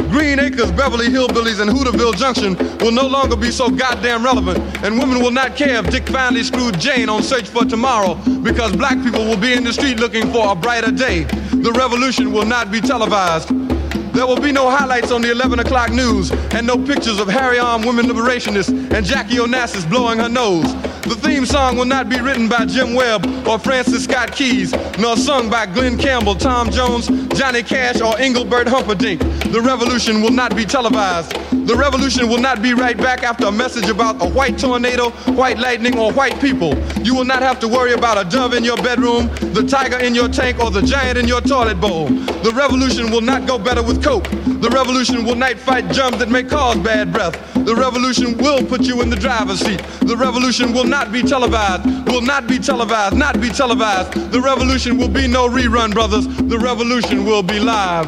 Green 0.10 0.40
Acres, 0.40 0.72
Beverly 0.72 1.08
Hillbillies, 1.08 1.60
and 1.62 1.70
Hooterville 1.70 2.16
Junction 2.16 2.56
will 2.80 2.92
no 2.92 3.08
longer 3.08 3.36
be 3.36 3.52
so 3.52 3.70
goddamn 3.70 4.24
relevant, 4.24 4.58
and 4.84 4.98
women 4.98 5.20
will 5.20 5.32
not 5.32 5.56
care 5.56 5.80
if 5.80 5.92
Dick 5.92 6.08
finally 6.10 6.44
screwed 6.44 6.80
Jane 6.80 7.10
on 7.10 7.22
Search 7.22 7.48
for 7.48 7.64
Tomorrow 7.64 8.16
because 8.42 8.76
black 8.76 9.02
people 9.04 9.26
will 9.26 9.38
be 9.38 9.54
in 9.54 9.64
the 9.64 9.72
street 9.74 10.00
looking 10.00 10.32
for 10.32 10.52
a 10.52 10.56
brighter 10.56 10.92
day. 10.92 11.24
The 11.52 11.72
revolution 11.78 12.32
will 12.32 12.46
not 12.46 12.72
be 12.72 12.82
televised. 12.82 13.79
There 14.20 14.28
will 14.28 14.36
be 14.36 14.52
no 14.52 14.70
highlights 14.70 15.12
on 15.14 15.22
the 15.22 15.32
11 15.32 15.60
o'clock 15.60 15.92
news 15.92 16.30
and 16.52 16.68
no 16.68 16.76
pictures 16.78 17.22
of 17.22 17.30
Harry 17.30 17.58
Arm 17.58 17.84
women 17.84 18.06
liberationists 18.06 18.68
and 18.92 19.06
Jackie 19.06 19.38
Onassis 19.38 19.90
blowing 19.90 20.20
her 20.20 20.28
nose. 20.28 20.74
The 21.04 21.16
theme 21.16 21.46
song 21.46 21.78
will 21.78 21.86
not 21.86 22.10
be 22.10 22.20
written 22.20 22.50
by 22.50 22.66
Jim 22.66 22.94
Webb 22.94 23.26
or 23.48 23.58
Francis 23.58 24.04
Scott 24.04 24.34
Keys, 24.34 24.74
nor 25.00 25.16
sung 25.16 25.50
by 25.50 25.68
Glenn 25.68 25.98
Campbell, 25.98 26.36
Tom 26.36 26.70
Jones, 26.70 27.08
Johnny 27.30 27.64
Cash, 27.64 28.02
or 28.02 28.20
Engelbert 28.20 28.68
Humperdinck. 28.68 29.22
The 29.52 29.62
revolution 29.62 30.22
will 30.22 30.32
not 30.32 30.54
be 30.54 30.66
televised. 30.66 31.32
The 31.52 31.76
revolution 31.76 32.28
will 32.28 32.40
not 32.40 32.62
be 32.62 32.74
right 32.74 32.98
back 32.98 33.24
after 33.24 33.48
a 33.48 33.52
message 33.52 33.90
about 33.90 34.22
a 34.22 34.28
white 34.28 34.60
tornado, 34.60 35.12
white 35.34 35.58
lightning, 35.58 35.98
or 35.98 36.12
white 36.12 36.40
people. 36.42 36.78
You 37.04 37.16
will 37.16 37.26
not 37.26 37.42
have 37.42 37.60
to 37.62 37.68
worry 37.68 37.94
about 37.94 38.24
a 38.24 38.30
dove 38.30 38.54
in 38.54 38.64
your 38.64 38.78
bedroom, 38.78 39.28
the 39.54 39.66
tiger 39.68 39.98
in 39.98 40.14
your 40.14 40.28
tank, 40.28 40.60
or 40.60 40.70
the 40.70 40.82
giant 40.82 41.18
in 41.18 41.28
your 41.28 41.42
toilet 41.42 41.80
bowl. 41.80 42.08
The 42.08 42.52
revolution 42.56 43.10
will 43.10 43.22
not 43.22 43.48
go 43.48 43.58
better 43.58 43.82
with 43.82 44.04
The 44.10 44.72
revolution 44.74 45.24
will 45.24 45.36
not 45.36 45.60
fight 45.60 45.92
germs 45.92 46.18
that 46.18 46.30
may 46.30 46.42
cause 46.42 46.78
bad 46.78 47.14
breath. 47.14 47.54
The 47.54 47.76
revolution 47.76 48.36
will 48.40 48.66
put 48.66 48.82
you 48.82 49.04
in 49.04 49.10
the 49.12 49.16
driver's 49.16 49.60
seat. 49.60 49.80
The 50.02 50.18
revolution 50.18 50.74
will 50.74 50.86
not 50.86 51.12
be 51.12 51.22
televised, 51.22 51.86
will 52.08 52.22
not 52.22 52.48
be 52.48 52.58
televised, 52.58 53.16
not 53.16 53.40
be 53.40 53.50
televised. 53.50 54.14
The 54.32 54.42
revolution 54.42 54.98
will 54.98 55.10
be 55.10 55.28
no 55.28 55.48
rerun, 55.48 55.94
brothers. 55.94 56.26
The 56.28 56.58
revolution 56.58 57.24
will 57.24 57.44
be 57.44 57.60
live. 57.60 58.08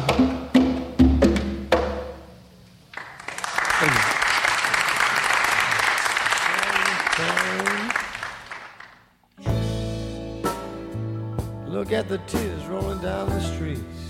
Look 11.68 11.92
at 11.92 12.08
the 12.08 12.18
tears 12.26 12.66
rolling 12.66 12.98
down 12.98 13.28
the 13.28 13.40
streets. 13.40 14.01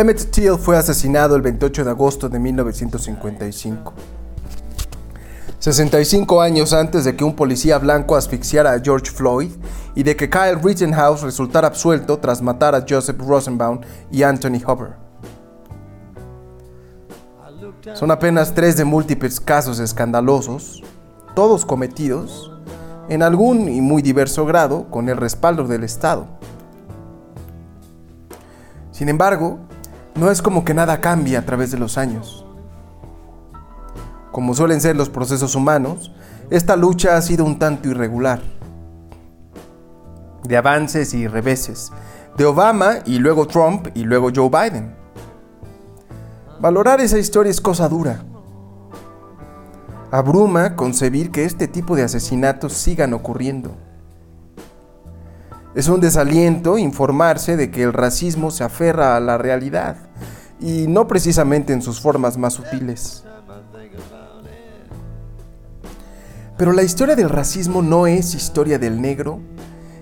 Emmett 0.00 0.30
Till 0.30 0.56
fue 0.56 0.78
asesinado 0.78 1.36
el 1.36 1.42
28 1.42 1.84
de 1.84 1.90
agosto 1.90 2.30
de 2.30 2.38
1955. 2.38 3.92
65 5.58 6.40
años 6.40 6.72
antes 6.72 7.04
de 7.04 7.14
que 7.14 7.22
un 7.22 7.36
policía 7.36 7.76
blanco 7.76 8.16
asfixiara 8.16 8.72
a 8.72 8.80
George 8.80 9.10
Floyd 9.10 9.50
y 9.94 10.02
de 10.02 10.16
que 10.16 10.30
Kyle 10.30 10.58
Rittenhouse 10.62 11.20
resultara 11.20 11.66
absuelto 11.66 12.18
tras 12.18 12.40
matar 12.40 12.74
a 12.74 12.86
Joseph 12.88 13.18
Rosenbaum 13.18 13.82
y 14.10 14.22
Anthony 14.22 14.62
Hoover. 14.64 14.94
Son 17.92 18.10
apenas 18.10 18.54
tres 18.54 18.78
de 18.78 18.86
múltiples 18.86 19.38
casos 19.38 19.80
escandalosos, 19.80 20.82
todos 21.34 21.66
cometidos, 21.66 22.50
en 23.10 23.22
algún 23.22 23.68
y 23.68 23.82
muy 23.82 24.00
diverso 24.00 24.46
grado, 24.46 24.88
con 24.88 25.10
el 25.10 25.18
respaldo 25.18 25.64
del 25.64 25.84
Estado. 25.84 26.26
Sin 28.92 29.10
embargo, 29.10 29.58
no 30.14 30.30
es 30.30 30.42
como 30.42 30.64
que 30.64 30.74
nada 30.74 31.00
cambie 31.00 31.36
a 31.36 31.46
través 31.46 31.70
de 31.70 31.78
los 31.78 31.98
años. 31.98 32.44
Como 34.32 34.54
suelen 34.54 34.80
ser 34.80 34.96
los 34.96 35.08
procesos 35.08 35.54
humanos, 35.54 36.12
esta 36.50 36.76
lucha 36.76 37.16
ha 37.16 37.22
sido 37.22 37.44
un 37.44 37.58
tanto 37.58 37.88
irregular. 37.88 38.40
De 40.44 40.56
avances 40.56 41.14
y 41.14 41.26
reveses. 41.26 41.92
De 42.36 42.44
Obama 42.44 42.98
y 43.04 43.18
luego 43.18 43.46
Trump 43.46 43.88
y 43.94 44.04
luego 44.04 44.30
Joe 44.34 44.48
Biden. 44.48 44.94
Valorar 46.60 47.00
esa 47.00 47.18
historia 47.18 47.50
es 47.50 47.60
cosa 47.60 47.88
dura. 47.88 48.22
Abruma 50.10 50.76
concebir 50.76 51.30
que 51.30 51.44
este 51.44 51.68
tipo 51.68 51.96
de 51.96 52.02
asesinatos 52.02 52.72
sigan 52.72 53.14
ocurriendo. 53.14 53.76
Es 55.74 55.86
un 55.86 56.00
desaliento 56.00 56.78
informarse 56.78 57.56
de 57.56 57.70
que 57.70 57.84
el 57.84 57.92
racismo 57.92 58.50
se 58.50 58.64
aferra 58.64 59.16
a 59.16 59.20
la 59.20 59.38
realidad 59.38 59.96
y 60.58 60.88
no 60.88 61.06
precisamente 61.06 61.72
en 61.72 61.80
sus 61.80 62.00
formas 62.00 62.36
más 62.36 62.54
sutiles. 62.54 63.24
Pero 66.58 66.72
la 66.72 66.82
historia 66.82 67.14
del 67.14 67.30
racismo 67.30 67.82
no 67.82 68.08
es 68.08 68.34
historia 68.34 68.78
del 68.80 69.00
negro, 69.00 69.38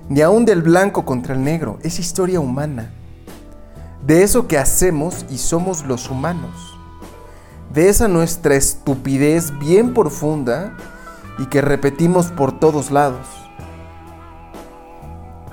ni 0.09 0.23
aún 0.23 0.47
del 0.47 0.63
blanco 0.63 1.05
contra 1.05 1.35
el 1.35 1.45
negro, 1.45 1.79
es 1.83 1.99
historia 1.99 2.41
humana. 2.41 2.91
De 4.05 4.23
eso 4.23 4.49
que 4.49 4.57
hacemos 4.57 5.27
y 5.31 5.37
somos 5.37 5.85
los 5.85 6.09
humanos. 6.09 6.79
De 7.75 7.91
esa 7.91 8.09
nuestra 8.09 8.55
estupidez 8.55 9.57
bien 9.59 9.93
profunda 9.93 10.75
y 11.39 11.47
que 11.47 11.61
repetimos 11.61 12.33
por 12.33 12.59
todos 12.59 12.91
lados. 12.91 13.38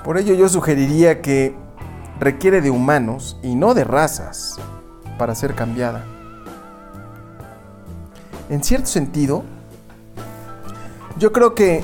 Por 0.06 0.20
ello 0.20 0.36
yo 0.36 0.48
sugeriría 0.48 1.24
que 1.24 1.56
requiere 2.20 2.62
de 2.62 2.70
humanos 2.70 3.40
y 3.42 3.56
no 3.56 3.74
de 3.74 3.84
razas 3.84 4.60
para 5.18 5.34
ser 5.34 5.56
cambiada. 5.56 6.06
En 8.52 8.64
cierto 8.64 8.86
sentido, 8.86 9.44
yo 11.18 11.32
creo 11.32 11.56
que 11.56 11.82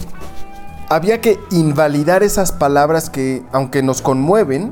había 0.87 1.19
que 1.19 1.39
invalidar 1.49 2.21
esas 2.21 2.51
palabras 2.51 3.09
que, 3.09 3.43
aunque 3.51 3.81
nos 3.81 4.03
conmueven, 4.03 4.71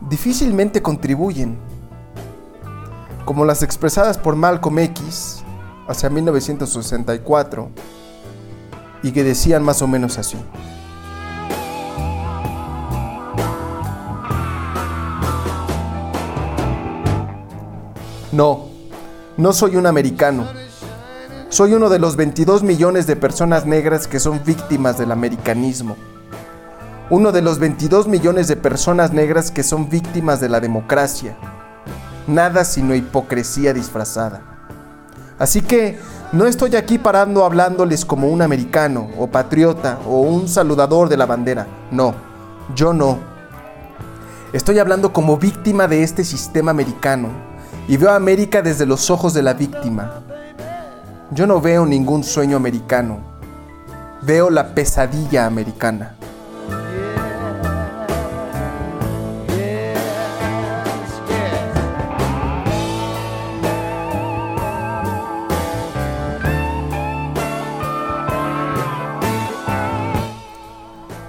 difícilmente 0.00 0.82
contribuyen, 0.82 1.56
como 3.24 3.44
las 3.44 3.62
expresadas 3.62 4.18
por 4.18 4.34
Malcolm 4.34 4.80
X 4.80 5.44
hacia 5.86 6.10
1964 6.10 7.70
y 9.04 9.12
que 9.12 9.22
decían 9.22 9.62
más 9.62 9.82
o 9.82 9.86
menos 9.86 10.18
así. 10.18 10.36
No, 18.36 18.66
no 19.38 19.54
soy 19.54 19.76
un 19.76 19.86
americano. 19.86 20.46
Soy 21.48 21.72
uno 21.72 21.88
de 21.88 21.98
los 21.98 22.16
22 22.16 22.62
millones 22.62 23.06
de 23.06 23.16
personas 23.16 23.64
negras 23.64 24.06
que 24.06 24.20
son 24.20 24.42
víctimas 24.44 24.98
del 24.98 25.10
americanismo. 25.10 25.96
Uno 27.08 27.32
de 27.32 27.40
los 27.40 27.58
22 27.58 28.08
millones 28.08 28.46
de 28.46 28.56
personas 28.56 29.14
negras 29.14 29.50
que 29.50 29.62
son 29.62 29.88
víctimas 29.88 30.38
de 30.38 30.50
la 30.50 30.60
democracia. 30.60 31.34
Nada 32.26 32.66
sino 32.66 32.94
hipocresía 32.94 33.72
disfrazada. 33.72 34.42
Así 35.38 35.62
que 35.62 35.98
no 36.32 36.44
estoy 36.44 36.76
aquí 36.76 36.98
parando 36.98 37.42
hablándoles 37.42 38.04
como 38.04 38.28
un 38.28 38.42
americano 38.42 39.08
o 39.16 39.28
patriota 39.28 39.98
o 40.06 40.20
un 40.20 40.46
saludador 40.46 41.08
de 41.08 41.16
la 41.16 41.24
bandera. 41.24 41.66
No, 41.90 42.14
yo 42.74 42.92
no. 42.92 43.16
Estoy 44.52 44.78
hablando 44.78 45.14
como 45.14 45.38
víctima 45.38 45.88
de 45.88 46.02
este 46.02 46.22
sistema 46.22 46.70
americano 46.70 47.45
y 47.88 47.96
veo 47.96 48.10
a 48.10 48.16
América 48.16 48.62
desde 48.62 48.86
los 48.86 49.10
ojos 49.10 49.34
de 49.34 49.42
la 49.42 49.54
víctima. 49.54 50.22
Yo 51.30 51.46
no 51.46 51.60
veo 51.60 51.84
ningún 51.86 52.24
sueño 52.24 52.56
americano, 52.56 53.18
veo 54.22 54.50
la 54.50 54.74
pesadilla 54.74 55.46
americana. 55.46 56.16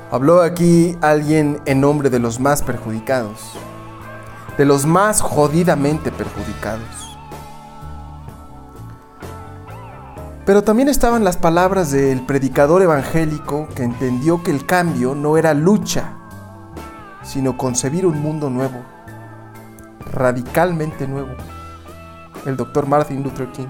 Habló 0.09 0.41
aquí 0.41 0.97
alguien 1.01 1.59
en 1.65 1.81
nombre 1.81 2.09
de 2.09 2.17
los 2.17 2.39
más 2.39 2.63
perjudicados, 2.63 3.56
de 4.57 4.65
los 4.65 4.85
más 4.85 5.21
jodidamente 5.21 6.11
perjudicados. 6.11 7.17
Pero 10.45 10.63
también 10.63 10.87
estaban 10.87 11.23
las 11.23 11.35
palabras 11.35 11.91
del 11.91 12.25
predicador 12.25 12.81
evangélico 12.81 13.67
que 13.75 13.83
entendió 13.83 14.43
que 14.43 14.51
el 14.51 14.65
cambio 14.65 15.13
no 15.13 15.37
era 15.37 15.53
lucha, 15.53 16.13
sino 17.21 17.57
concebir 17.57 18.05
un 18.05 18.21
mundo 18.21 18.49
nuevo, 18.49 18.81
radicalmente 20.13 21.05
nuevo, 21.05 21.35
el 22.45 22.55
doctor 22.55 22.87
Martin 22.87 23.23
Luther 23.23 23.51
King. 23.51 23.67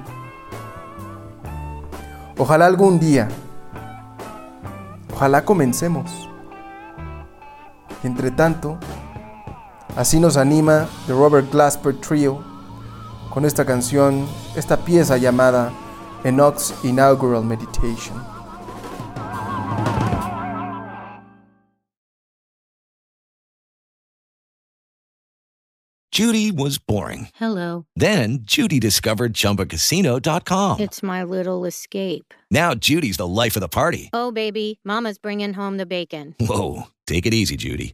Ojalá 2.38 2.68
algún 2.68 3.00
día, 3.00 3.28
ojalá 5.12 5.44
comencemos. 5.44 6.30
Entre 8.04 8.30
tanto, 8.30 8.78
así 9.98 10.20
nos 10.20 10.38
anima 10.38 10.88
The 11.08 11.14
Robert 11.14 11.52
Glasper 11.52 11.94
Trio 12.00 12.44
con 13.30 13.46
esta 13.46 13.66
canción, 13.66 14.28
esta 14.56 14.78
pieza 14.78 15.18
llamada 15.18 15.74
Enoch's 16.24 16.74
Inaugural 16.84 17.44
Meditation. 17.44 18.16
Judy 26.12 26.52
was 26.52 26.80
boring. 26.80 27.28
Hello. 27.36 27.86
Then 27.96 28.40
Judy 28.42 28.80
discovered 28.80 29.34
ChumbaCasino.com. 29.34 30.80
It's 30.80 31.04
my 31.04 31.24
little 31.24 31.64
escape. 31.66 32.34
Now 32.50 32.74
Judy's 32.74 33.18
the 33.18 33.28
life 33.28 33.56
of 33.56 33.62
the 33.62 33.68
party. 33.68 34.10
Oh, 34.14 34.32
baby, 34.32 34.80
Mama's 34.84 35.20
bringing 35.20 35.54
home 35.54 35.78
the 35.78 35.86
bacon. 35.86 36.34
Whoa, 36.40 36.88
take 37.06 37.28
it 37.28 37.36
easy, 37.36 37.56
Judy. 37.56 37.94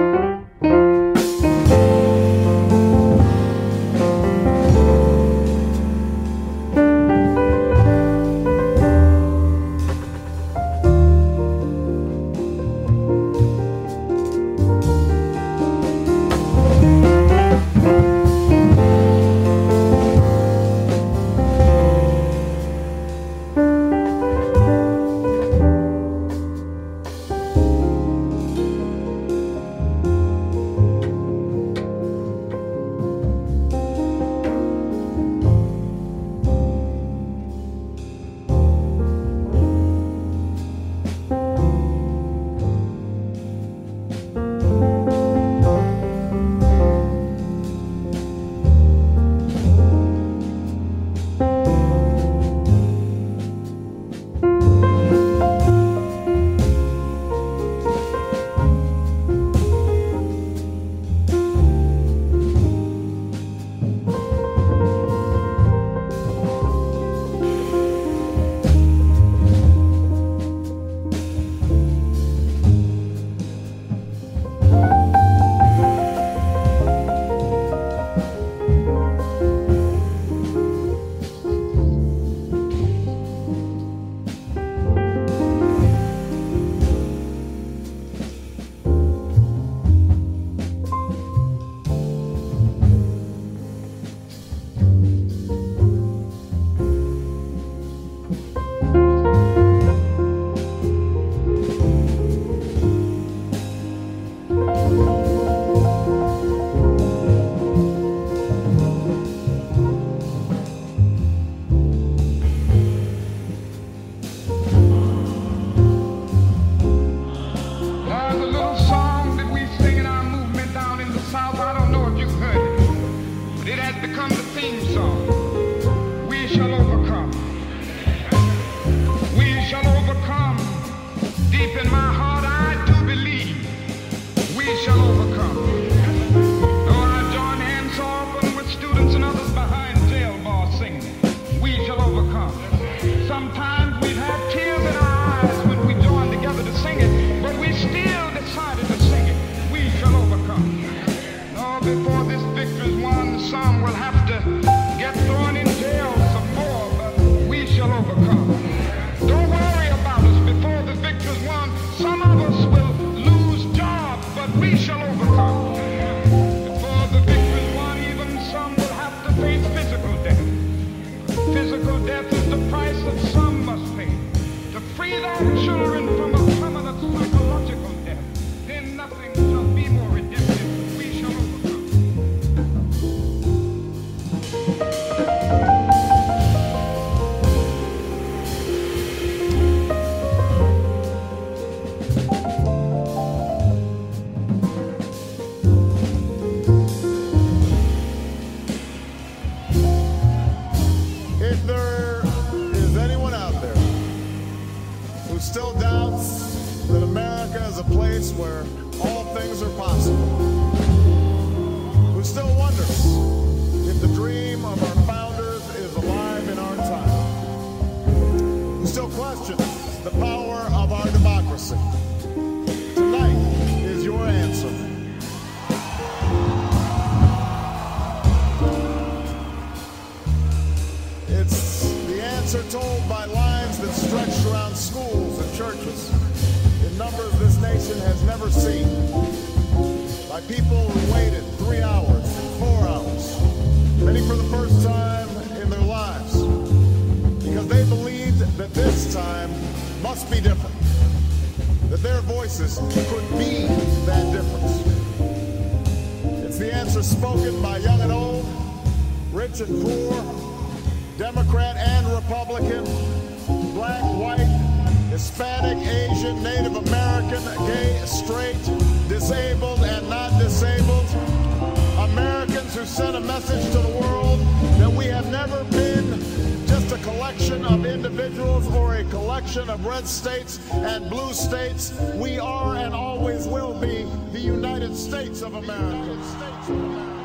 Of 279.71 279.85
red 279.85 280.05
states 280.05 280.59
and 280.71 281.09
blue 281.09 281.31
states. 281.31 281.93
We 282.15 282.39
are 282.39 282.75
and 282.75 282.93
always 282.93 283.47
will 283.47 283.73
be 283.79 284.05
the 284.33 284.39
United 284.39 284.95
States 284.95 285.41
of 285.41 285.53
America. 285.53 286.23
States 286.23 286.69
of 286.69 286.75
America. 286.75 287.21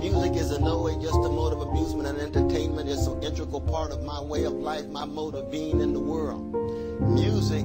Music 0.00 0.34
is 0.34 0.50
in 0.50 0.64
no 0.64 0.82
way 0.82 0.94
just 1.00 1.14
a 1.14 1.28
mode 1.28 1.52
of 1.52 1.60
amusement 1.60 2.08
and 2.08 2.18
entertainment. 2.18 2.88
It's 2.88 3.06
an 3.06 3.22
integral 3.22 3.60
part 3.60 3.92
of 3.92 4.02
my 4.02 4.20
way 4.20 4.42
of 4.42 4.54
life, 4.54 4.88
my 4.88 5.04
mode 5.04 5.36
of 5.36 5.52
being 5.52 5.80
in 5.80 5.92
the 5.92 6.00
world. 6.00 6.52
Music 7.00 7.64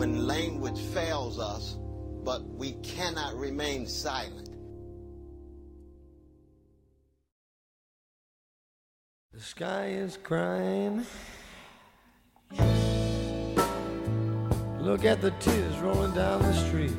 when 0.00 0.26
language 0.26 0.80
fails 0.94 1.38
us, 1.38 1.76
but 2.24 2.40
we 2.56 2.72
cannot 2.82 3.36
remain 3.36 3.86
silent. 3.86 4.48
The 9.34 9.40
sky 9.40 9.88
is 9.88 10.16
crying. 10.16 11.04
Look 14.80 15.04
at 15.04 15.20
the 15.20 15.32
tears 15.38 15.76
rolling 15.82 16.14
down 16.14 16.40
the 16.40 16.54
streets. 16.54 16.96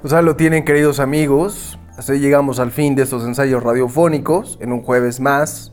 Pues 0.00 0.12
ahí 0.12 0.24
lo 0.24 0.34
tienen, 0.34 0.64
queridos 0.64 0.98
amigos. 0.98 1.78
Así 1.96 2.18
llegamos 2.18 2.58
al 2.58 2.72
fin 2.72 2.96
de 2.96 3.04
estos 3.04 3.22
ensayos 3.22 3.62
radiofónicos 3.62 4.58
en 4.60 4.72
un 4.72 4.82
jueves 4.82 5.20
más. 5.20 5.70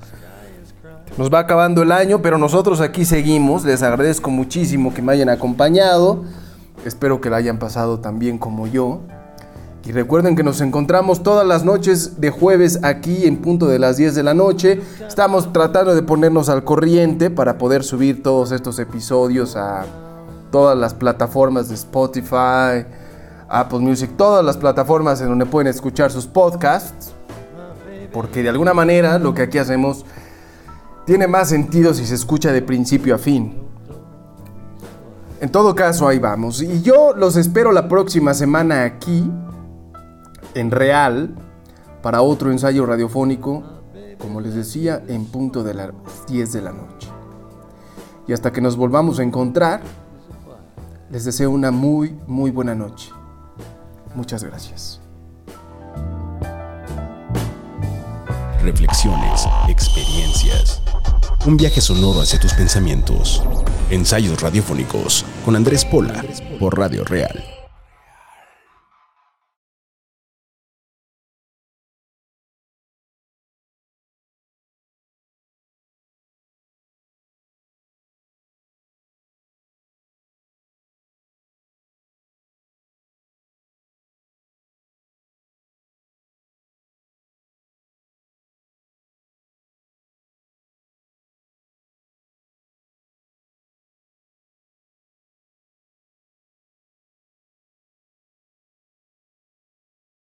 Nos 1.20 1.30
va 1.30 1.40
acabando 1.40 1.82
el 1.82 1.92
año, 1.92 2.22
pero 2.22 2.38
nosotros 2.38 2.80
aquí 2.80 3.04
seguimos. 3.04 3.66
Les 3.66 3.84
agradezco 3.84 4.30
muchísimo 4.30 4.94
que 4.94 5.02
me 5.02 5.12
hayan 5.12 5.28
acompañado. 5.28 6.24
Espero 6.86 7.20
que 7.20 7.30
la 7.30 7.36
hayan 7.36 7.60
pasado 7.60 8.00
tan 8.00 8.20
bien 8.20 8.38
como 8.38 8.68
yo. 8.68 9.02
Y 9.84 9.92
recuerden 9.92 10.38
que 10.38 10.44
nos 10.44 10.62
encontramos 10.62 11.22
todas 11.22 11.46
las 11.46 11.66
noches 11.66 12.22
de 12.22 12.30
jueves 12.30 12.80
aquí 12.84 13.26
en 13.26 13.36
punto 13.36 13.68
de 13.68 13.80
las 13.80 13.98
10 13.98 14.16
de 14.16 14.24
la 14.24 14.34
noche. 14.34 14.82
Estamos 15.06 15.52
tratando 15.52 15.94
de 15.94 16.04
ponernos 16.04 16.48
al 16.48 16.64
corriente 16.64 17.30
para 17.30 17.58
poder 17.58 17.84
subir 17.84 18.24
todos 18.24 18.54
estos 18.54 18.80
episodios 18.80 19.58
a 19.58 19.84
todas 20.54 20.78
las 20.78 20.94
plataformas 20.94 21.68
de 21.68 21.76
Spotify, 21.76 22.88
Apple 23.50 23.80
Music, 23.80 24.12
todas 24.16 24.46
las 24.46 24.56
plataformas 24.56 25.20
en 25.20 25.28
donde 25.28 25.46
pueden 25.46 25.68
escuchar 25.68 26.12
sus 26.12 26.28
podcasts. 26.28 27.12
Porque 28.14 28.42
de 28.42 28.48
alguna 28.48 28.74
manera 28.74 29.20
lo 29.20 29.34
que 29.34 29.42
aquí 29.42 29.58
hacemos 29.58 30.06
tiene 31.10 31.26
más 31.26 31.50
sentido 31.50 31.92
si 31.96 32.06
se 32.06 32.14
escucha 32.14 32.52
de 32.52 32.62
principio 32.62 33.16
a 33.16 33.18
fin. 33.18 33.58
En 35.42 35.52
todo 35.52 35.74
caso, 35.74 36.08
ahí 36.08 36.20
vamos. 36.20 36.62
Y 36.62 36.84
yo 36.84 37.16
los 37.16 37.36
espero 37.36 37.72
la 37.72 37.88
próxima 37.88 38.36
semana 38.36 38.84
aquí, 38.84 39.28
en 40.54 40.70
Real, 40.70 41.34
para 42.04 42.22
otro 42.22 42.52
ensayo 42.52 42.86
radiofónico, 42.86 43.64
como 44.20 44.40
les 44.40 44.54
decía, 44.54 45.02
en 45.08 45.26
punto 45.26 45.64
de 45.64 45.74
las 45.74 45.90
10 46.28 46.54
de 46.54 46.62
la 46.62 46.74
noche. 46.74 47.10
Y 48.28 48.34
hasta 48.34 48.52
que 48.52 48.62
nos 48.62 48.78
volvamos 48.78 49.18
a 49.18 49.24
encontrar, 49.24 49.82
les 51.10 51.26
deseo 51.26 51.50
una 51.50 51.72
muy, 51.72 52.20
muy 52.28 52.52
buena 52.52 52.76
noche. 52.76 53.10
Muchas 54.14 54.44
gracias. 54.44 55.02
Reflexiones, 58.62 59.48
experiencias. 59.68 60.84
Un 61.46 61.56
viaje 61.56 61.80
sonoro 61.80 62.22
hacia 62.22 62.38
tus 62.40 62.54
pensamientos. 62.54 63.42
Ensayos 63.90 64.42
radiofónicos 64.42 65.26
con 65.46 65.56
Andrés 65.56 65.86
Pola 65.86 66.24
por 66.60 66.78
Radio 66.78 67.06
Real. 67.06 67.59